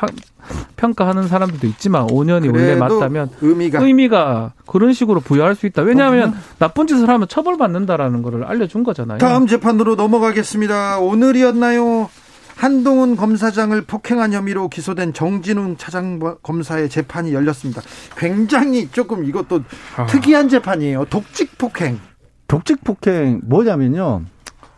[0.76, 5.82] 평가하는 사람들도 있지만 5년이 원래 맞다면 의미가 의미가 그런 식으로 부여할 수 있다.
[5.82, 9.18] 왜냐하면 어, 나쁜 짓을 하면 처벌받는다라는 거를 알려준 거잖아요.
[9.18, 10.98] 다음 재판으로 넘어가겠습니다.
[11.00, 12.08] 오늘이었나요?
[12.60, 17.80] 한동훈 검사장을 폭행한 혐의로 기소된 정진웅 차장 검사의 재판이 열렸습니다.
[18.18, 19.60] 굉장히 조금 이것도
[19.96, 20.04] 아.
[20.04, 21.06] 특이한 재판이에요.
[21.06, 21.98] 독직 폭행.
[22.48, 24.24] 독직 폭행 뭐냐면요.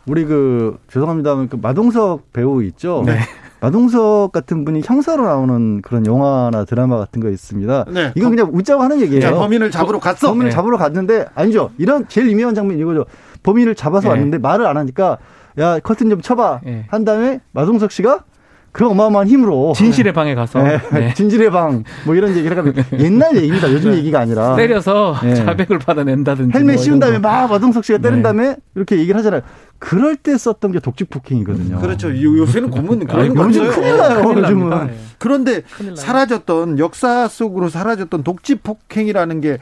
[0.07, 3.03] 우리 그 죄송합니다만 그 마동석 배우 있죠.
[3.05, 3.19] 네.
[3.59, 7.85] 마동석 같은 분이 형사로 나오는 그런 영화나 드라마 같은 거 있습니다.
[7.89, 8.13] 네.
[8.15, 9.21] 이건 그냥 웃자고 하는 얘기예요.
[9.21, 10.29] 자, 범인을 잡으러 갔어.
[10.29, 10.51] 범인을 네.
[10.51, 11.71] 잡으러 갔는데 아니죠.
[11.77, 13.03] 이런 제일 유명한 장면 이거죠.
[13.43, 14.11] 범인을 잡아서 네.
[14.11, 15.17] 왔는데 말을 안 하니까
[15.59, 16.85] 야 커튼 좀 쳐봐 네.
[16.89, 18.23] 한 다음에 마동석 씨가
[18.71, 20.79] 그 어마어마한 힘으로 진실의 방에 가서 네.
[20.91, 21.13] 네.
[21.15, 23.71] 진실의 방 뭐 이런 얘기를 하면 옛날 얘기입니다.
[23.71, 23.97] 요즘 네.
[23.97, 25.35] 얘기가 아니라 때려서 네.
[25.35, 28.23] 자백을 받아낸다든지 헬멧 뭐 씌운 다음에 막 마동석 씨가 때린 네.
[28.23, 29.41] 다음에 이렇게 얘기를 하잖아요.
[29.77, 31.79] 그럴 때 썼던 게 독직 폭행이거든요.
[31.81, 32.09] 그렇죠.
[32.19, 34.23] 요새는 고문 그런 거 요즘 큰일 나요.
[34.23, 34.89] 요즘은.
[35.19, 35.61] 그런데
[35.95, 39.59] 사라졌던 역사 속으로 사라졌던 독직 폭행이라는 게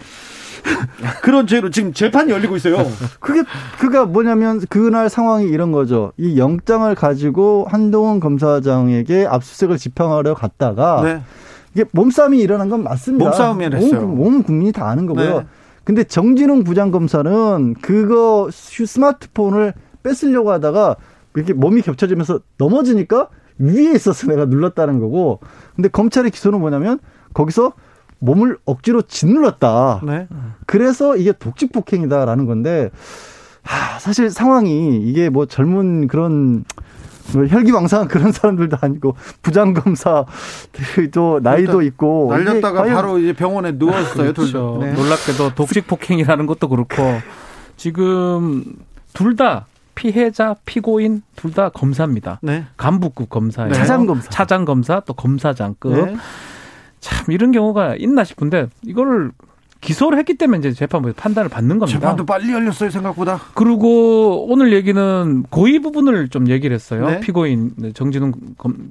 [1.21, 2.85] 그런 죄로 지금 재판이 열리고 있어요.
[3.19, 3.43] 그게
[3.79, 6.11] 그가 뭐냐면 그날 상황이 이런 거죠.
[6.17, 11.21] 이 영장을 가지고 한동훈 검사장에게 압수수색을 집행하려 갔다가 네.
[11.73, 13.25] 이게 몸싸움이 일어난 건 맞습니다.
[13.25, 14.01] 몸싸움이 했어요.
[14.01, 15.39] 온, 온 국민이 다 아는 거고요.
[15.39, 15.45] 네.
[15.83, 20.95] 근데 정진웅 부장검사는 그거 스마트폰을 뺏으려고 하다가
[21.35, 25.39] 이렇게 몸이 겹쳐지면서 넘어지니까 위에 있어서 내가 눌렀다는 거고.
[25.75, 26.99] 근데 검찰의 기소는 뭐냐면
[27.33, 27.73] 거기서
[28.21, 30.01] 몸을 억지로 짓눌렀다.
[30.03, 30.27] 네.
[30.67, 32.89] 그래서 이게 독직 폭행이다라는 건데
[33.63, 36.63] 하, 사실 상황이 이게 뭐 젊은 그런
[37.33, 44.33] 뭐 혈기왕성한 그런 사람들도 아니고 부장검사도 나이도 있고 날렸다가 바로 이제 병원에 누웠어요.
[44.33, 44.77] 그렇죠.
[44.81, 44.93] 네.
[44.93, 46.95] 놀랍게도 독직 폭행이라는 것도 그렇고
[47.77, 48.63] 지금
[49.13, 49.65] 둘 다
[49.95, 52.39] 피해자, 피고인 둘 다 검사입니다.
[52.41, 52.65] 네.
[52.77, 53.73] 간부급 검사예요.
[53.73, 55.93] 차장 검사, 차장 검사 또 검사장급.
[55.93, 56.15] 네.
[57.01, 59.31] 참 이런 경우가 있나 싶은데 이거를
[59.81, 61.99] 기소를 했기 때문에 이제 재판부에서 판단을 받는 겁니다.
[61.99, 63.41] 재판도 빨리 열렸어요 생각보다.
[63.55, 67.07] 그리고 오늘 얘기는 고의 부분을 좀 얘기를 했어요.
[67.07, 67.19] 네.
[67.19, 68.31] 피고인 정진웅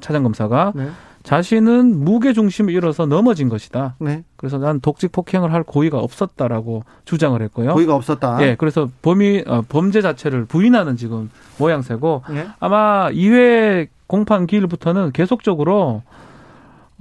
[0.00, 0.88] 차장 검사가 네.
[1.22, 3.94] 자신은 무게 중심을 잃어서 넘어진 것이다.
[4.00, 4.24] 네.
[4.36, 7.74] 그래서 난 독직 폭행을 할 고의가 없었다라고 주장을 했고요.
[7.74, 8.42] 고의가 없었다.
[8.42, 12.48] 예, 그래서 범위 어, 범죄 자체를 부인하는 지금 모양새고 네.
[12.58, 16.02] 아마 2회 공판 기일부터는 계속적으로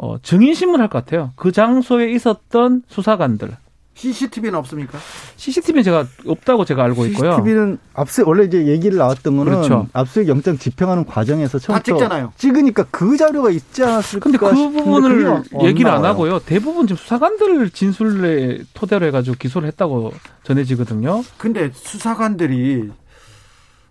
[0.01, 1.31] 어, 증인신문 할것 같아요.
[1.35, 3.55] 그 장소에 있었던 수사관들.
[3.95, 4.97] CCTV는 없습니까?
[5.35, 7.31] CCTV는 제가 없다고 제가 알고 있고요.
[7.31, 9.87] CCTV는 앞서 원래 이제 얘기를 나왔던 거는 그렇죠.
[9.91, 12.31] 압수수색 영장 집행하는 과정에서 처음부터 찍잖아요.
[12.37, 14.23] 찍으니까 그 자료가 있지 않았을까?
[14.23, 16.39] 근데 그 부분을 얘기를 안 하고요.
[16.39, 21.21] 대부분 지금 수사관들 진술에 토대로 해가지고 기소를 했다고 전해지거든요.
[21.37, 22.89] 근데 수사관들이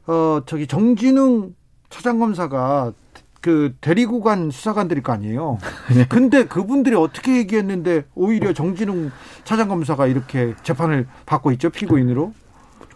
[0.06, 1.54] 어 저기 정진웅
[1.90, 2.92] 차장검사가
[3.40, 5.58] 그 데리고 간 수사관들일 거 아니에요.
[5.94, 6.06] 네.
[6.08, 9.10] 근데 그분들이 어떻게 얘기했는데 오히려 정진웅
[9.44, 12.32] 차장검사가 이렇게 재판을 받고 있죠 피고인으로.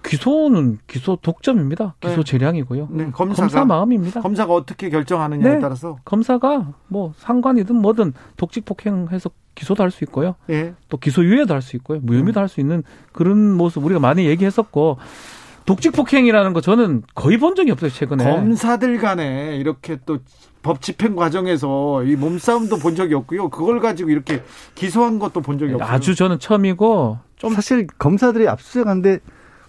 [0.05, 1.95] 기소는 기소 독점입니다.
[2.01, 2.24] 기소 네.
[2.24, 2.88] 재량이고요.
[2.90, 3.11] 네.
[3.12, 4.20] 검사가, 검사 마음입니다.
[4.20, 5.61] 검사가 어떻게 결정하느냐에 네.
[5.61, 10.34] 따라서 검사가 뭐 상관이든 뭐든 독직 폭행해서 기소도 할 수 있고요.
[10.51, 10.74] 예.
[10.88, 12.01] 또 기소유예도 할 수 있고요.
[12.03, 12.43] 무혐의도 음.
[12.43, 12.82] 할수 있는
[13.12, 14.97] 그런 모습 우리가 많이 얘기했었고
[15.66, 18.24] 독직 폭행이라는 거 저는 거의 본 적이 없어요 최근에.
[18.24, 20.18] 검사들 간에 이렇게 또
[20.62, 23.50] 법 집행 과정에서 이 몸싸움도 본 적이 없고요.
[23.50, 24.42] 그걸 가지고 이렇게
[24.74, 25.88] 기소한 것도 본 적이 없어요.
[25.88, 29.18] 아주 저는 처음이고 좀 사실 검사들이 압수수색한데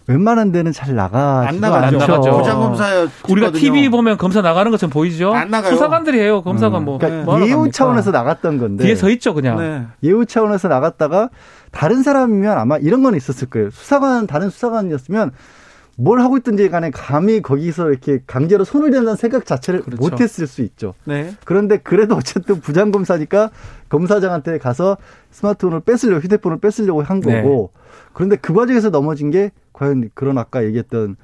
[0.05, 1.97] 웬만한 데는 잘 나가 안 나가죠.
[1.97, 2.37] 나가죠.
[2.37, 5.33] 부장검사 우리가 TV 보면 검사 나가는 것처럼 보이죠.
[5.33, 5.71] 안 나가요.
[5.73, 6.43] 수사관들이 해요.
[6.43, 6.85] 검사가 음.
[6.85, 7.71] 뭐 그러니까 예우 합니까?
[7.73, 9.57] 차원에서 나갔던 건데 뒤에 서 있죠, 그냥.
[9.57, 9.87] 네.
[10.03, 11.29] 예우 차원에서 나갔다가
[11.71, 13.71] 다른 사람이면 아마 이런 건 있었을 거예요.
[13.71, 15.31] 수사관 다른 수사관이었으면
[15.95, 20.01] 뭘 하고 있든지 간에 감히 거기서 이렇게 강제로 손을 댄다는 생각 자체를 그렇죠.
[20.01, 20.93] 못했을 수 있죠.
[21.05, 21.35] 네.
[21.45, 23.51] 그런데 그래도 어쨌든 부장검사니까
[23.89, 24.97] 검사장한테 가서
[25.31, 27.81] 스마트폰을 뺏으려고 휴대폰을 뺏으려고 한 거고 네.
[28.13, 31.15] 그런데 그 과정에서 넘어진 게 과연 그런 아까 얘기했던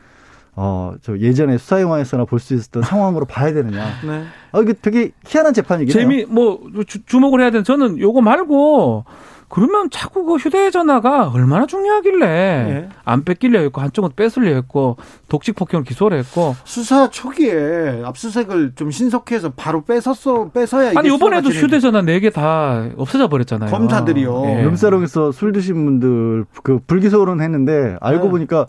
[0.56, 3.86] 어, 저 예전에 수사 영화에서나 볼 수 있었던 상황으로 봐야 되느냐.
[4.06, 4.26] 네.
[4.52, 6.02] 아, 이게 되게 희한한 재판이긴 해요.
[6.04, 9.06] 재미, 뭐, 주, 주목을 해야 되는 저는 요거 말고
[9.50, 12.90] 그러면 자꾸 그 휴대전화가 얼마나 중요하길래 네.
[13.04, 14.98] 안 뺏길려 했고 한쪽은 뺏으려 했고
[15.28, 22.02] 독직 폭행을 기소를 했고 수사 초기에 압수색을 좀 신속해서 바로 뺏었어 뺏어야 아니 이번에도 휴대전화
[22.04, 23.72] 네 개 다 없어져 버렸잖아요.
[23.72, 24.42] 검사들이요.
[24.42, 24.64] 네.
[24.64, 28.30] 룸사롱에서 술 드신 분들 그 불기소는 했는데 알고 네.
[28.30, 28.68] 보니까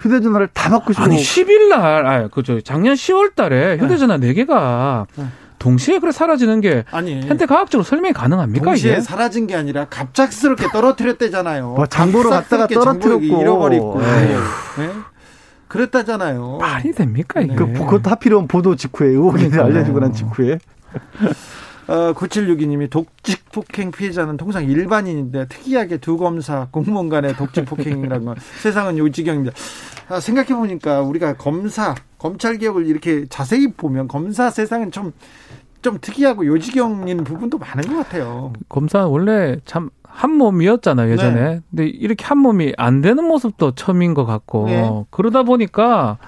[0.00, 5.24] 휴대전화를 다 바꾸시고 아니 10일 날, 아, 그죠 작년 10월 달에 휴대전화 네 개가 네.
[5.58, 8.64] 동시에 그래 사라지는 게 아니 현대 과학적으로 설명이 가능합니까?
[8.64, 9.00] 동시에 이게?
[9.00, 11.74] 사라진 게 아니라 갑작스럽게 떨어뜨렸대잖아요.
[11.74, 14.36] 뭐 장보러 갔다가 떨어뜨렸고 잃어버리고 네.
[14.78, 14.90] 네?
[15.68, 16.58] 그랬다잖아요.
[16.60, 17.54] 말이 됩니까 이게?
[17.54, 19.64] 그, 그것도 하필이면 보도 직후에 의혹이 그러니까.
[19.64, 20.58] 알려지고 난 직후에.
[21.86, 28.36] 어, 9762님이 독직 폭행 피해자는 통상 일반인인데 특이하게 두 검사 공무원 간의 독직 폭행이라는 건
[28.62, 29.54] 세상은 요지경입니다.
[30.08, 35.12] 아, 생각해 보니까 우리가 검사 검찰 개혁을 이렇게 자세히 보면 검사 세상은 좀
[35.84, 38.52] 좀 특이하고 요지경인 부분도 많은 것 같아요.
[38.68, 41.40] 검사 원래 참 한 몸이었잖아요 예전에.
[41.40, 41.60] 네.
[41.70, 45.04] 근데 이렇게 한 몸이 안 되는 모습도 처음인 것 같고 네.
[45.10, 46.18] 그러다 보니까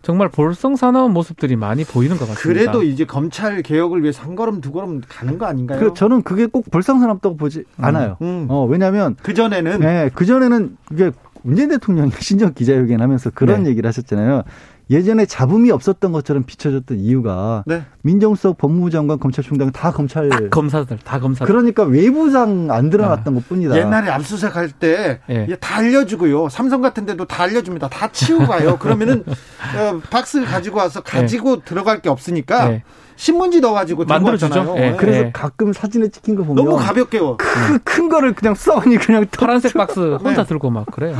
[0.00, 2.40] 정말 볼썽사나운 모습들이 많이 보이는 것 같습니다.
[2.42, 5.80] 그래도 이제 검찰 개혁을 위해서 한 걸음 두 걸음 가는 거 아닌가요?
[5.80, 7.84] 그 저는 그게 꼭 볼썽사납다고 보지 음.
[7.84, 8.16] 않아요.
[8.22, 8.46] 음.
[8.48, 11.10] 어, 왜냐하면 그 전에는 네, 그 전에는 이게
[11.42, 13.70] 문재인 대통령이 신적 기자회견하면서 그런 네.
[13.70, 14.44] 얘기를 하셨잖아요.
[14.90, 17.84] 예전에 잡음이 없었던 것처럼 비춰졌던 이유가 네.
[18.02, 23.40] 민정수석 법무부 장관 검찰총장 다 검찰 다 검사들 다 검사 그러니까 외부상 안 드러났던 아.
[23.40, 23.76] 것뿐이다.
[23.76, 25.46] 옛날에 압수수색 할때 네.
[25.60, 26.48] 다 알려주고요.
[26.48, 27.88] 삼성 같은 데도 다 알려줍니다.
[27.88, 28.76] 다 치우고 가요.
[28.78, 29.24] 그러면은
[29.76, 31.62] 어, 박스 가지고 와서 가지고 네.
[31.64, 32.82] 들어갈 게 없으니까 네.
[33.16, 34.74] 신문지 넣어가지고 만들어주죠.
[34.74, 34.96] 네.
[34.98, 37.36] 그래서 가끔 사진에 찍힌 거 보면 너무 가볍게요.
[37.36, 41.16] 큰, 큰 거를 그냥 써니 그냥 파란색 박스 혼자 들고 막 그래요.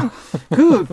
[0.51, 0.85] 그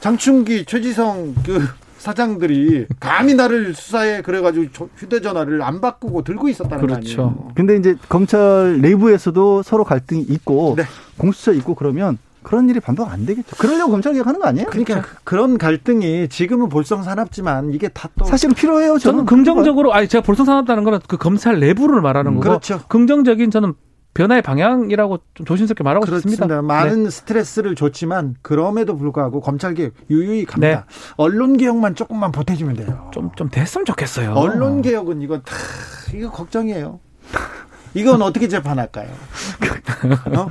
[0.00, 1.66] 장충기 최지성 그
[2.02, 7.16] 사장들이 감히 나를 수사해 그래가지고 휴대전화를 안 바꾸고 들고 있었다는 그렇죠.
[7.16, 7.52] 거 아니에요.
[7.54, 10.84] 근데 이제 검찰 내부에서도 서로 갈등이 있고 네.
[11.16, 13.54] 공수처 있고 그러면 그런 일이 반복 안 되겠죠.
[13.56, 14.66] 그러려고 검찰 개혁하는 거 아니에요?
[14.68, 18.98] 그러니까 그, 런 갈등이 지금은 볼썽사납지만 이게 다 또 사실은 필요해요.
[18.98, 22.80] 저는, 저는 긍정적으로 아니 제가 볼썽사납다는 거는 그 검찰 내부를 말하는 음, 거고 그렇죠.
[22.88, 23.74] 긍정적인 저는
[24.14, 26.44] 변화의 방향이라고 좀 조심스럽게 말하고 그렇습니다.
[26.44, 26.62] 싶습니다.
[26.62, 27.10] 많은 네.
[27.10, 30.84] 스트레스를 줬지만 그럼에도 불구하고 검찰 개혁 유유히 갑니다.
[30.86, 30.94] 네.
[31.16, 33.10] 언론 개혁만 조금만 보태주면 돼요.
[33.12, 34.32] 좀 좀 됐으면 좋겠어요.
[34.34, 35.54] 언론 개혁은 이거 다
[36.14, 37.00] 이거 걱정이에요.
[37.94, 39.08] 이건 어떻게 재판할까요?
[40.36, 40.48] 어?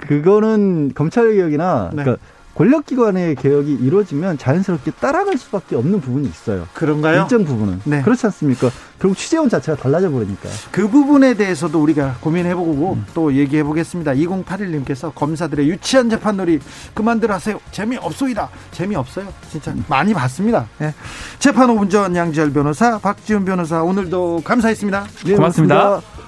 [0.00, 2.02] 그거는 검찰 개혁이나 네.
[2.04, 2.24] 그러니까
[2.60, 6.66] 권력기관의 개혁이 이루어지면 자연스럽게 따라갈 수밖에 없는 부분이 있어요.
[6.74, 7.22] 그런가요?
[7.22, 7.80] 일정 부분은.
[7.84, 8.02] 네.
[8.02, 8.68] 그렇지 않습니까?
[8.98, 10.50] 결국 취재원 자체가 달라져 버리니까.
[10.70, 13.06] 그 부분에 대해서도 우리가 고민해보고 음.
[13.14, 14.12] 또 얘기해보겠습니다.
[14.12, 16.60] 2081님께서 검사들의 유치한 재판놀이
[16.92, 17.58] 그만들 하세요.
[17.70, 18.50] 재미없소이다.
[18.72, 19.32] 재미없어요.
[19.50, 19.82] 진짜 음.
[19.88, 20.68] 많이 봤습니다.
[20.76, 20.92] 네.
[21.38, 25.06] 재판 5분 전 양지열 변호사, 박지훈 변호사 오늘도 감사했습니다.
[25.24, 25.82] 네, 고맙습니다.
[25.82, 26.20] 고맙습니다.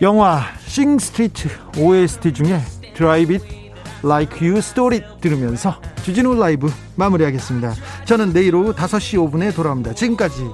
[0.00, 1.48] 영화 싱스트리트
[1.78, 2.60] OST 중에
[2.94, 3.61] Drive It
[4.04, 7.74] Like You Stole It 들으면서 주진우 라이브 마무리하겠습니다.
[8.04, 9.94] 저는 내일 오후 5시 5분에 돌아옵니다.
[9.94, 10.48] 지금까지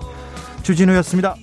[0.63, 1.35] 주진우였습니다.